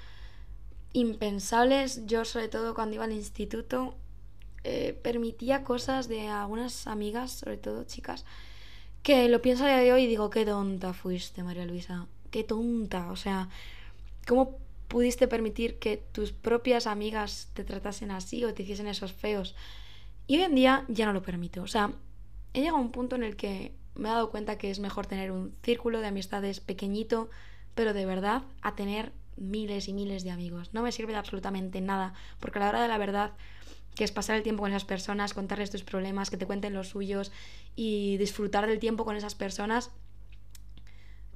impensables. 0.93 2.05
Yo 2.05 2.23
sobre 2.25 2.47
todo 2.47 2.73
cuando 2.73 2.95
iba 2.95 3.03
al 3.03 3.11
instituto 3.11 3.95
eh, 4.63 4.97
permitía 5.03 5.63
cosas 5.63 6.07
de 6.07 6.27
algunas 6.27 6.87
amigas, 6.87 7.31
sobre 7.31 7.57
todo 7.57 7.83
chicas, 7.83 8.25
que 9.03 9.27
lo 9.29 9.41
pienso 9.41 9.65
a 9.65 9.67
día 9.67 9.77
de 9.77 9.93
hoy 9.93 10.03
y 10.03 10.07
digo, 10.07 10.29
qué 10.29 10.45
tonta 10.45 10.93
fuiste, 10.93 11.43
María 11.43 11.65
Luisa, 11.65 12.07
qué 12.31 12.43
tonta. 12.43 13.11
O 13.11 13.15
sea, 13.15 13.49
¿cómo 14.27 14.57
pudiste 14.89 15.27
permitir 15.27 15.79
que 15.79 15.97
tus 15.97 16.33
propias 16.33 16.87
amigas 16.87 17.49
te 17.53 17.63
tratasen 17.63 18.11
así 18.11 18.43
o 18.43 18.53
te 18.53 18.63
hiciesen 18.63 18.87
esos 18.87 19.13
feos. 19.13 19.55
Y 20.27 20.37
hoy 20.37 20.43
en 20.43 20.55
día 20.55 20.83
ya 20.89 21.05
no 21.05 21.13
lo 21.13 21.21
permito. 21.21 21.61
O 21.61 21.67
sea, 21.67 21.93
he 22.53 22.59
llegado 22.59 22.77
a 22.77 22.81
un 22.81 22.91
punto 22.91 23.15
en 23.15 23.23
el 23.23 23.37
que 23.37 23.73
me 23.95 24.09
he 24.09 24.11
dado 24.11 24.31
cuenta 24.31 24.57
que 24.57 24.71
es 24.71 24.79
mejor 24.79 25.05
tener 25.05 25.31
un 25.31 25.55
círculo 25.63 26.01
de 26.01 26.07
amistades 26.07 26.59
pequeñito, 26.59 27.29
pero 27.75 27.93
de 27.93 28.05
verdad, 28.05 28.43
a 28.61 28.75
tener 28.75 29.13
miles 29.37 29.87
y 29.87 29.93
miles 29.93 30.23
de 30.23 30.31
amigos. 30.31 30.73
No 30.73 30.81
me 30.81 30.91
sirve 30.91 31.13
de 31.13 31.19
absolutamente 31.19 31.81
nada, 31.81 32.13
porque 32.39 32.59
a 32.59 32.63
la 32.63 32.69
hora 32.69 32.81
de 32.81 32.87
la 32.87 32.97
verdad, 32.97 33.33
que 33.95 34.03
es 34.03 34.11
pasar 34.11 34.37
el 34.37 34.43
tiempo 34.43 34.63
con 34.63 34.71
esas 34.71 34.85
personas, 34.85 35.33
contarles 35.33 35.71
tus 35.71 35.83
problemas, 35.83 36.29
que 36.29 36.37
te 36.37 36.45
cuenten 36.45 36.73
los 36.73 36.89
suyos 36.89 37.31
y 37.75 38.17
disfrutar 38.17 38.67
del 38.67 38.79
tiempo 38.79 39.05
con 39.05 39.15
esas 39.15 39.35
personas, 39.35 39.91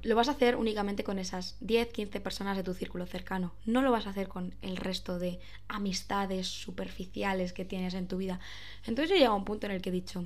lo 0.04 0.14
vas 0.14 0.28
a 0.28 0.32
hacer 0.32 0.56
únicamente 0.56 1.02
con 1.02 1.18
esas 1.18 1.56
10, 1.60 1.88
15 1.88 2.20
personas 2.20 2.56
de 2.56 2.62
tu 2.62 2.74
círculo 2.74 3.06
cercano. 3.06 3.52
No 3.64 3.80
lo 3.80 3.90
vas 3.90 4.06
a 4.06 4.10
hacer 4.10 4.28
con 4.28 4.54
el 4.60 4.76
resto 4.76 5.18
de 5.18 5.40
amistades 5.66 6.46
superficiales 6.46 7.54
que 7.54 7.64
tienes 7.64 7.94
en 7.94 8.06
tu 8.06 8.18
vida. 8.18 8.38
Entonces 8.86 9.10
yo 9.10 9.16
llego 9.16 9.32
a 9.32 9.36
un 9.36 9.46
punto 9.46 9.66
en 9.66 9.72
el 9.72 9.80
que 9.80 9.88
he 9.88 9.92
dicho, 9.92 10.24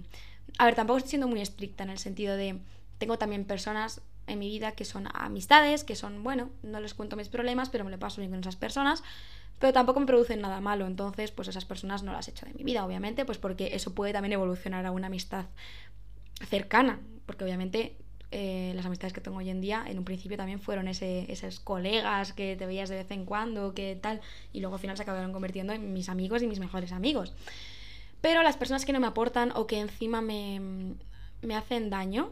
a 0.58 0.64
ver, 0.64 0.74
tampoco 0.74 0.98
estoy 0.98 1.10
siendo 1.10 1.28
muy 1.28 1.40
estricta 1.40 1.84
en 1.84 1.90
el 1.90 1.98
sentido 1.98 2.36
de, 2.36 2.58
tengo 2.98 3.18
también 3.18 3.44
personas 3.44 4.02
en 4.26 4.40
mi 4.40 4.48
vida 4.48 4.72
que 4.72 4.84
son 4.84 5.08
amistades, 5.14 5.84
que 5.84 5.94
son, 5.94 6.24
bueno, 6.24 6.50
no 6.62 6.80
les 6.80 6.94
cuento 6.94 7.16
mis 7.16 7.28
problemas, 7.28 7.70
pero 7.70 7.84
me 7.84 7.90
lo 7.92 7.98
paso 7.98 8.20
bien 8.20 8.32
con 8.32 8.40
esas 8.40 8.56
personas, 8.56 9.04
pero 9.60 9.72
tampoco 9.72 10.00
me 10.00 10.06
producen 10.06 10.40
nada 10.40 10.60
malo, 10.60 10.86
entonces 10.86 11.30
pues 11.30 11.48
esas 11.48 11.64
personas 11.64 12.02
no 12.02 12.12
las 12.12 12.28
he 12.28 12.32
hecho 12.32 12.46
de 12.46 12.52
mi 12.54 12.64
vida, 12.64 12.84
obviamente, 12.84 13.24
pues 13.24 13.38
porque 13.38 13.74
eso 13.74 13.94
puede 13.94 14.12
también 14.12 14.32
evolucionar 14.32 14.84
a 14.86 14.90
una 14.90 15.06
amistad 15.06 15.46
cercana, 16.48 17.00
porque 17.26 17.44
obviamente 17.44 17.96
eh, 18.30 18.72
las 18.74 18.84
amistades 18.84 19.12
que 19.12 19.20
tengo 19.20 19.38
hoy 19.38 19.48
en 19.48 19.60
día, 19.60 19.84
en 19.86 19.98
un 19.98 20.04
principio 20.04 20.36
también 20.36 20.60
fueron 20.60 20.86
ese, 20.86 21.30
esos 21.32 21.60
colegas 21.60 22.32
que 22.32 22.56
te 22.56 22.66
veías 22.66 22.88
de 22.88 22.96
vez 22.96 23.10
en 23.10 23.24
cuando, 23.24 23.72
que 23.72 23.96
tal, 23.96 24.20
y 24.52 24.60
luego 24.60 24.76
al 24.76 24.80
final 24.80 24.96
se 24.96 25.02
acabaron 25.02 25.32
convirtiendo 25.32 25.72
en 25.72 25.92
mis 25.94 26.08
amigos 26.08 26.42
y 26.42 26.46
mis 26.46 26.60
mejores 26.60 26.92
amigos. 26.92 27.32
Pero 28.20 28.42
las 28.42 28.56
personas 28.56 28.84
que 28.84 28.92
no 28.92 29.00
me 29.00 29.06
aportan 29.06 29.52
o 29.54 29.66
que 29.66 29.78
encima 29.80 30.20
me, 30.20 30.60
me 31.40 31.54
hacen 31.54 31.88
daño, 31.88 32.30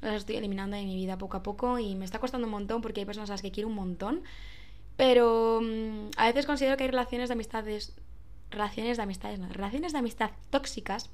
las 0.00 0.16
estoy 0.16 0.36
eliminando 0.36 0.76
de 0.76 0.84
mi 0.84 0.96
vida 0.96 1.16
poco 1.18 1.36
a 1.36 1.42
poco 1.42 1.78
y 1.78 1.94
me 1.94 2.04
está 2.04 2.18
costando 2.18 2.46
un 2.46 2.52
montón 2.52 2.82
porque 2.82 3.00
hay 3.00 3.06
personas 3.06 3.30
a 3.30 3.34
las 3.34 3.42
que 3.42 3.52
quiero 3.52 3.68
un 3.68 3.74
montón. 3.74 4.22
Pero 4.96 5.60
mm, 5.62 6.10
a 6.16 6.26
veces 6.26 6.46
considero 6.46 6.76
que 6.76 6.84
hay 6.84 6.90
relaciones 6.90 7.28
de 7.28 7.34
amistades, 7.34 7.94
relaciones 8.50 8.96
de 8.96 9.02
amistades, 9.02 9.38
no, 9.38 9.48
relaciones 9.48 9.92
de 9.92 9.98
amistad 9.98 10.30
tóxicas 10.50 11.10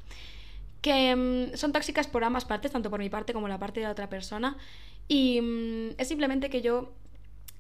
que 0.83 1.17
mm, 1.17 1.57
son 1.57 1.73
tóxicas 1.73 2.07
por 2.07 2.25
ambas 2.25 2.45
partes, 2.45 2.73
tanto 2.73 2.91
por 2.91 3.01
mi 3.01 3.09
parte 3.09 3.33
como 3.33 3.49
la 3.49 3.59
parte 3.59 3.81
de 3.81 3.87
la 3.87 3.93
otra 3.93 4.11
persona. 4.11 4.59
Y 5.09 5.41
mm, 5.41 5.95
es 5.97 6.09
simplemente 6.09 6.51
que 6.51 6.61
yo 6.61 6.93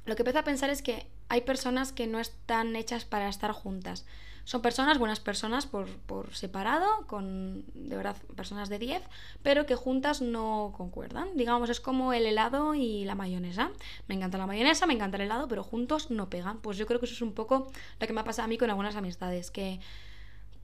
lo 0.04 0.16
que 0.16 0.22
empiezo 0.22 0.40
a 0.40 0.44
pensar 0.44 0.68
es 0.68 0.82
que 0.82 1.06
hay 1.28 1.42
personas 1.42 1.92
que 1.92 2.06
no 2.06 2.18
están 2.18 2.76
hechas 2.76 3.04
para 3.04 3.28
estar 3.28 3.52
juntas. 3.52 4.04
Son 4.44 4.60
personas, 4.60 4.98
buenas 4.98 5.20
personas 5.20 5.66
por, 5.66 5.86
por 5.86 6.34
separado, 6.34 7.06
con 7.06 7.64
de 7.74 7.96
verdad 7.96 8.16
personas 8.34 8.68
de 8.68 8.80
10, 8.80 9.00
pero 9.44 9.66
que 9.66 9.76
juntas 9.76 10.20
no 10.20 10.74
concuerdan. 10.76 11.28
Digamos, 11.36 11.70
es 11.70 11.80
como 11.80 12.12
el 12.12 12.26
helado 12.26 12.74
y 12.74 13.04
la 13.04 13.14
mayonesa. 13.14 13.70
Me 14.08 14.16
encanta 14.16 14.38
la 14.38 14.48
mayonesa, 14.48 14.86
me 14.86 14.94
encanta 14.94 15.16
el 15.16 15.22
helado, 15.22 15.46
pero 15.46 15.62
juntos 15.62 16.10
no 16.10 16.28
pegan. 16.28 16.58
Pues 16.58 16.76
yo 16.76 16.86
creo 16.86 16.98
que 16.98 17.06
eso 17.06 17.14
es 17.14 17.22
un 17.22 17.34
poco 17.34 17.70
lo 18.00 18.06
que 18.06 18.12
me 18.12 18.20
ha 18.20 18.24
pasado 18.24 18.46
a 18.46 18.48
mí 18.48 18.58
con 18.58 18.68
algunas 18.68 18.96
amistades, 18.96 19.52
que 19.52 19.78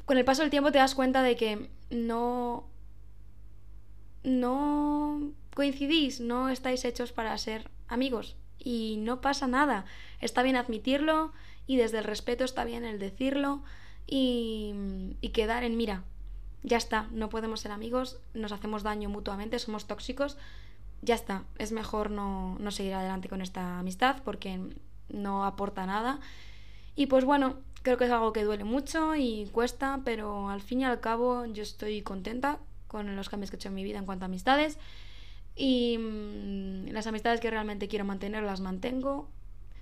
con 0.08 0.16
el 0.16 0.24
paso 0.24 0.40
del 0.40 0.50
tiempo 0.50 0.72
te 0.72 0.78
das 0.78 0.94
cuenta 0.94 1.22
de 1.22 1.36
que 1.36 1.68
no. 1.90 2.64
no 4.24 5.32
coincidís, 5.54 6.20
no 6.20 6.48
estáis 6.48 6.86
hechos 6.86 7.12
para 7.12 7.36
ser 7.36 7.70
amigos. 7.88 8.34
Y 8.58 8.96
no 9.00 9.20
pasa 9.20 9.46
nada. 9.46 9.84
Está 10.22 10.42
bien 10.42 10.56
admitirlo 10.56 11.32
y 11.66 11.76
desde 11.76 11.98
el 11.98 12.04
respeto 12.04 12.44
está 12.44 12.64
bien 12.64 12.86
el 12.86 12.98
decirlo 12.98 13.62
y, 14.06 14.72
y 15.20 15.28
quedar 15.28 15.62
en 15.62 15.76
mira. 15.76 16.04
Ya 16.62 16.78
está, 16.78 17.06
no 17.12 17.28
podemos 17.28 17.60
ser 17.60 17.70
amigos, 17.70 18.18
nos 18.32 18.52
hacemos 18.52 18.82
daño 18.82 19.10
mutuamente, 19.10 19.58
somos 19.58 19.86
tóxicos. 19.86 20.38
Ya 21.02 21.16
está, 21.16 21.44
es 21.58 21.70
mejor 21.70 22.10
no, 22.10 22.56
no 22.58 22.70
seguir 22.70 22.94
adelante 22.94 23.28
con 23.28 23.42
esta 23.42 23.78
amistad 23.78 24.22
porque 24.24 24.58
no 25.10 25.44
aporta 25.44 25.84
nada. 25.84 26.18
Y 26.98 27.06
pues 27.06 27.24
bueno, 27.24 27.56
Creo 27.82 27.96
que 27.96 28.04
es 28.04 28.10
algo 28.10 28.32
que 28.32 28.44
duele 28.44 28.64
mucho 28.64 29.14
y 29.14 29.48
cuesta, 29.52 30.00
pero 30.04 30.50
al 30.50 30.60
fin 30.60 30.80
y 30.80 30.84
al 30.84 31.00
cabo 31.00 31.46
yo 31.46 31.62
estoy 31.62 32.02
contenta 32.02 32.58
con 32.86 33.14
los 33.14 33.28
cambios 33.28 33.50
que 33.50 33.56
he 33.56 33.58
hecho 33.58 33.68
en 33.68 33.74
mi 33.74 33.84
vida 33.84 33.98
en 33.98 34.04
cuanto 34.04 34.24
a 34.24 34.26
amistades. 34.26 34.78
Y 35.54 35.96
mm, 35.98 36.88
las 36.90 37.06
amistades 37.06 37.40
que 37.40 37.50
realmente 37.50 37.88
quiero 37.88 38.04
mantener 38.04 38.42
las 38.42 38.60
mantengo. 38.60 39.28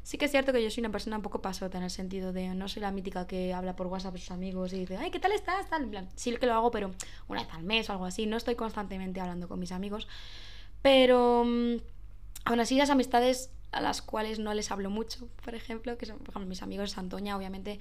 Sí 0.02 0.18
que 0.18 0.26
es 0.26 0.30
cierto 0.30 0.52
que 0.52 0.62
yo 0.62 0.70
soy 0.70 0.82
una 0.82 0.92
persona 0.92 1.16
un 1.16 1.22
poco 1.22 1.42
pasota 1.42 1.78
en 1.78 1.84
el 1.84 1.90
sentido 1.90 2.32
de 2.32 2.54
no 2.54 2.68
soy 2.68 2.82
la 2.82 2.92
mítica 2.92 3.26
que 3.26 3.52
habla 3.52 3.74
por 3.74 3.88
WhatsApp 3.88 4.14
a 4.14 4.18
sus 4.18 4.30
amigos 4.30 4.72
y 4.72 4.78
dice, 4.80 4.96
ay, 4.98 5.10
¿qué 5.10 5.18
tal 5.18 5.32
estás? 5.32 5.68
Tal. 5.68 5.84
En 5.84 5.90
plan, 5.90 6.08
sí 6.14 6.36
que 6.36 6.46
lo 6.46 6.54
hago, 6.54 6.70
pero 6.70 6.92
una 7.28 7.42
vez 7.42 7.52
al 7.54 7.64
mes 7.64 7.88
o 7.88 7.92
algo 7.92 8.04
así. 8.04 8.26
No 8.26 8.36
estoy 8.36 8.54
constantemente 8.54 9.20
hablando 9.20 9.48
con 9.48 9.58
mis 9.58 9.72
amigos. 9.72 10.06
Pero 10.82 11.44
mm, 11.44 11.76
aún 12.44 12.60
así 12.60 12.76
las 12.76 12.90
amistades 12.90 13.50
a 13.76 13.80
las 13.80 14.00
cuales 14.00 14.38
no 14.38 14.54
les 14.54 14.70
hablo 14.70 14.88
mucho, 14.88 15.28
por 15.44 15.54
ejemplo, 15.54 15.98
que 15.98 16.06
son 16.06 16.18
mis 16.48 16.62
amigos 16.62 16.90
de 16.90 16.94
Santoña, 16.94 17.36
obviamente 17.36 17.78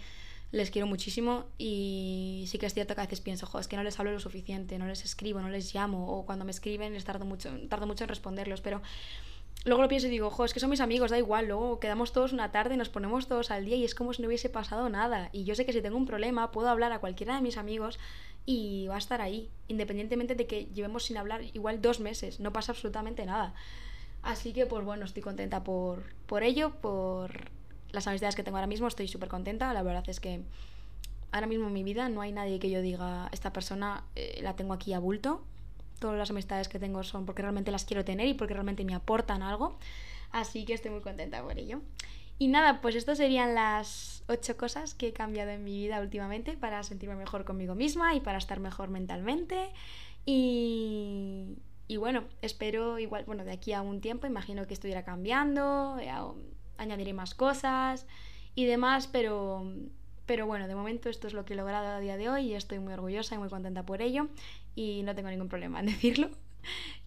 les 0.52 0.70
quiero 0.72 0.88
muchísimo 0.88 1.46
y 1.58 2.46
sí 2.48 2.58
que 2.58 2.66
es 2.66 2.74
cierto 2.74 2.96
que 2.96 3.02
a 3.02 3.06
veces 3.06 3.22
pienso, 3.22 3.46
jo, 3.46 3.60
es 3.60 3.68
que 3.68 3.78
no 3.78 3.84
les 3.84 4.00
hablo 4.00 4.12
lo 4.12 4.20
suficiente, 4.20 4.78
no 4.78 4.88
les 4.88 5.04
escribo, 5.04 5.40
no 5.40 5.50
les 5.50 5.74
llamo 5.74 6.18
o 6.18 6.26
cuando 6.26 6.46
me 6.46 6.52
escriben 6.52 6.94
les 6.94 7.06
tardo 7.06 7.26
mucho, 7.26 7.50
tardo 7.70 7.88
mucho 7.88 8.04
en 8.04 8.10
responderlos, 8.10 8.62
pero 8.62 8.82
luego 9.64 9.82
lo 9.82 9.88
pienso 9.88 10.08
y 10.08 10.10
digo, 10.10 10.30
jo, 10.30 10.46
es 10.46 10.54
que 10.54 10.60
son 10.60 10.70
mis 10.70 10.82
amigos, 10.82 11.12
da 11.12 11.18
igual, 11.18 11.48
luego 11.48 11.80
quedamos 11.80 12.12
todos 12.12 12.34
una 12.34 12.52
tarde, 12.52 12.78
nos 12.78 12.90
ponemos 12.90 13.28
todos 13.28 13.52
al 13.52 13.66
día 13.66 13.78
y 13.78 13.86
es 13.86 13.96
como 13.96 14.14
si 14.14 14.22
no 14.22 14.28
hubiese 14.28 14.50
pasado 14.50 14.90
nada 14.90 15.30
y 15.32 15.46
yo 15.46 15.56
sé 15.56 15.66
que 15.66 15.74
si 15.74 15.82
tengo 15.82 15.98
un 15.98 16.06
problema 16.06 16.52
puedo 16.52 16.70
hablar 16.70 16.92
a 16.92 17.00
cualquiera 17.00 17.36
de 17.36 17.42
mis 17.42 17.58
amigos 17.58 18.00
y 18.46 18.88
va 18.88 18.96
a 18.96 19.00
estar 19.00 19.22
ahí, 19.22 19.50
independientemente 19.70 20.36
de 20.36 20.46
que 20.46 20.66
llevemos 20.66 21.06
sin 21.06 21.18
hablar 21.18 21.42
igual 21.54 21.82
dos 21.82 22.00
meses, 22.00 22.40
no 22.40 22.54
pasa 22.54 22.74
absolutamente 22.74 23.26
nada. 23.26 23.54
Así 24.26 24.54
que, 24.54 24.66
pues 24.66 24.84
bueno, 24.84 25.06
estoy 25.06 25.22
contenta 25.22 25.64
por, 25.64 26.04
por 26.26 26.42
ello, 26.42 26.72
por 26.82 27.52
las 27.92 28.08
amistades 28.08 28.36
que 28.36 28.42
tengo 28.44 28.58
ahora 28.58 28.66
mismo, 28.66 28.88
estoy 28.88 29.08
súper 29.08 29.30
contenta. 29.30 29.72
La 29.72 29.84
verdad 29.84 30.04
es 30.08 30.20
que 30.20 30.42
ahora 31.32 31.46
mismo 31.46 31.68
en 31.68 31.74
mi 31.74 31.84
vida 31.84 32.10
no 32.10 32.22
hay 32.22 32.32
nadie 32.32 32.58
que 32.58 32.72
yo 32.72 32.82
diga, 32.82 33.30
esta 33.32 33.54
persona 33.54 34.04
eh, 34.16 34.40
la 34.42 34.56
tengo 34.56 34.74
aquí 34.74 34.94
a 34.94 35.00
bulto. 35.00 35.46
Todas 36.00 36.18
las 36.18 36.32
amistades 36.32 36.68
que 36.68 36.80
tengo 36.80 37.04
son 37.04 37.28
porque 37.28 37.44
realmente 37.44 37.72
las 37.72 37.86
quiero 37.86 38.04
tener 38.04 38.28
y 38.28 38.34
porque 38.34 38.56
realmente 38.56 38.84
me 38.84 38.96
aportan 38.96 39.44
algo. 39.44 39.78
Así 40.32 40.66
que 40.66 40.74
estoy 40.74 40.90
muy 40.90 41.02
contenta 41.02 41.44
por 41.44 41.60
ello. 41.60 41.82
Y 42.40 42.48
nada, 42.48 42.82
pues 42.82 42.96
estas 42.96 43.20
serían 43.20 43.54
las 43.54 44.24
ocho 44.28 44.58
cosas 44.58 44.96
que 44.96 45.10
he 45.10 45.14
cambiado 45.14 45.52
en 45.52 45.64
mi 45.64 45.78
vida 45.78 46.02
últimamente 46.02 46.58
para 46.58 46.82
sentirme 46.82 47.16
mejor 47.16 47.46
conmigo 47.46 47.76
misma 47.76 48.16
y 48.16 48.22
para 48.22 48.40
estar 48.40 48.60
mejor 48.60 48.90
mentalmente. 48.90 49.70
Y, 50.26 51.60
y 51.88 51.98
bueno, 51.98 52.24
espero 52.42 53.00
igual, 53.00 53.26
bueno, 53.26 53.46
de 53.46 53.52
aquí 53.52 53.74
a 53.74 53.82
un 53.82 54.02
tiempo 54.02 54.28
imagino 54.28 54.66
que 54.68 54.74
esto 54.74 54.88
irá 54.88 55.04
cambiando, 55.04 55.98
eh, 56.00 56.12
añadiré 56.78 57.14
más 57.14 57.36
cosas 57.36 58.08
y 58.56 58.66
demás, 58.66 59.08
pero, 59.08 59.64
pero 60.26 60.48
bueno, 60.48 60.68
de 60.68 60.76
momento 60.76 61.10
esto 61.10 61.28
es 61.28 61.34
lo 61.34 61.46
que 61.46 61.54
he 61.54 61.58
logrado 61.58 61.88
a 61.88 62.00
día 62.00 62.18
de 62.18 62.30
hoy 62.30 62.52
y 62.52 62.56
estoy 62.56 62.80
muy 62.80 62.94
orgullosa 62.94 63.36
y 63.36 63.38
muy 63.38 63.50
contenta 63.50 63.86
por 63.86 64.02
ello 64.02 64.28
y 64.76 65.04
no 65.04 65.14
tengo 65.16 65.30
ningún 65.30 65.50
problema 65.50 65.80
en 65.80 65.86
decirlo 65.88 66.30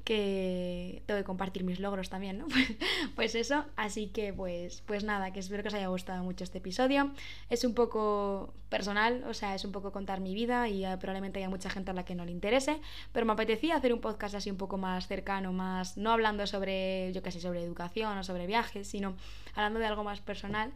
que 0.09 1.03
tengo 1.05 1.21
que 1.21 1.25
compartir 1.25 1.65
mis 1.65 1.81
logros 1.81 2.09
también, 2.09 2.39
¿no? 2.39 2.47
Pues, 2.49 2.77
pues, 3.15 3.35
eso, 3.35 3.67
así 3.77 4.07
que 4.07 4.33
pues, 4.33 4.83
pues 4.87 5.05
nada, 5.05 5.35
que 5.35 5.41
espero 5.41 5.63
que 5.63 5.69
os 5.69 5.75
haya 5.75 5.89
gustado 5.89 6.25
mucho 6.25 6.45
este 6.45 6.59
episodio. 6.59 7.11
Es 7.51 7.63
un 7.65 7.75
poco 7.75 8.55
personal, 8.71 9.23
o 9.29 9.35
sea, 9.35 9.55
es 9.55 9.67
un 9.67 9.73
poco 9.73 9.93
contar 9.93 10.21
mi 10.21 10.33
vida 10.33 10.67
y 10.69 10.87
eh, 10.87 10.97
probablemente 10.99 11.41
haya 11.41 11.51
mucha 11.51 11.69
gente 11.69 11.91
a 11.91 11.95
la 11.95 12.07
que 12.07 12.15
no 12.15 12.25
le 12.25 12.31
interese, 12.33 12.81
pero 13.13 13.27
me 13.27 13.35
apetecía 13.35 13.77
hacer 13.77 13.93
un 13.93 14.01
podcast 14.01 14.35
así 14.35 14.51
un 14.51 14.57
poco 14.57 14.79
más 14.79 15.07
cercano, 15.09 15.53
más, 15.53 15.99
no 15.99 16.11
hablando 16.11 16.47
sobre, 16.47 17.13
yo 17.13 17.23
qué 17.23 17.31
sé, 17.31 17.41
sobre 17.41 17.63
educación 17.63 18.17
o 18.17 18.25
sobre 18.25 18.47
viajes, 18.47 18.89
sino 18.89 19.15
hablando 19.55 19.79
de 19.79 19.87
algo 19.87 20.05
más 20.05 20.23
personal, 20.23 20.73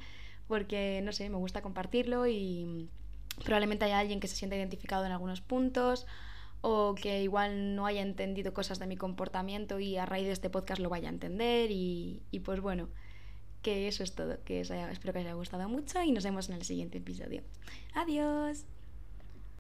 porque, 0.47 1.01
no 1.05 1.13
sé, 1.13 1.31
me 1.31 1.37
gusta 1.37 1.63
compartirlo 1.63 2.27
y 2.27 2.91
probablemente 3.45 3.87
haya 3.87 3.99
alguien 3.99 4.21
que 4.21 4.29
se 4.29 4.37
sienta 4.37 4.57
identificado 4.57 5.07
en 5.07 5.13
algunos 5.13 5.41
puntos 5.41 6.07
o 6.63 6.95
que 6.95 7.23
igual 7.23 7.77
no 7.77 7.87
haya 7.87 8.01
entendido 8.01 8.55
cosas 8.55 8.79
de 8.79 8.87
mi 8.87 8.97
comportamiento 8.97 9.79
y 9.81 9.97
a 9.99 10.07
raíz 10.07 10.27
de 10.27 10.33
este 10.33 10.49
podcast 10.49 10.81
lo 10.81 10.89
vaya 10.89 11.09
a 11.09 11.13
entender 11.13 11.71
y, 11.71 12.23
y 12.31 12.41
pues 12.41 12.61
bueno, 12.61 12.89
que 13.63 13.89
eso 13.89 14.03
es 14.03 14.15
todo, 14.15 14.43
que 14.45 14.61
espero 14.61 15.13
que 15.13 15.19
os 15.21 15.25
haya 15.25 15.35
gustado 15.35 15.69
mucho 15.69 16.03
y 16.03 16.13
nos 16.13 16.25
vemos 16.25 16.49
en 16.49 16.57
el 16.57 16.65
siguiente 16.65 16.99
episodio. 16.99 17.43
Adiós. 17.95 18.65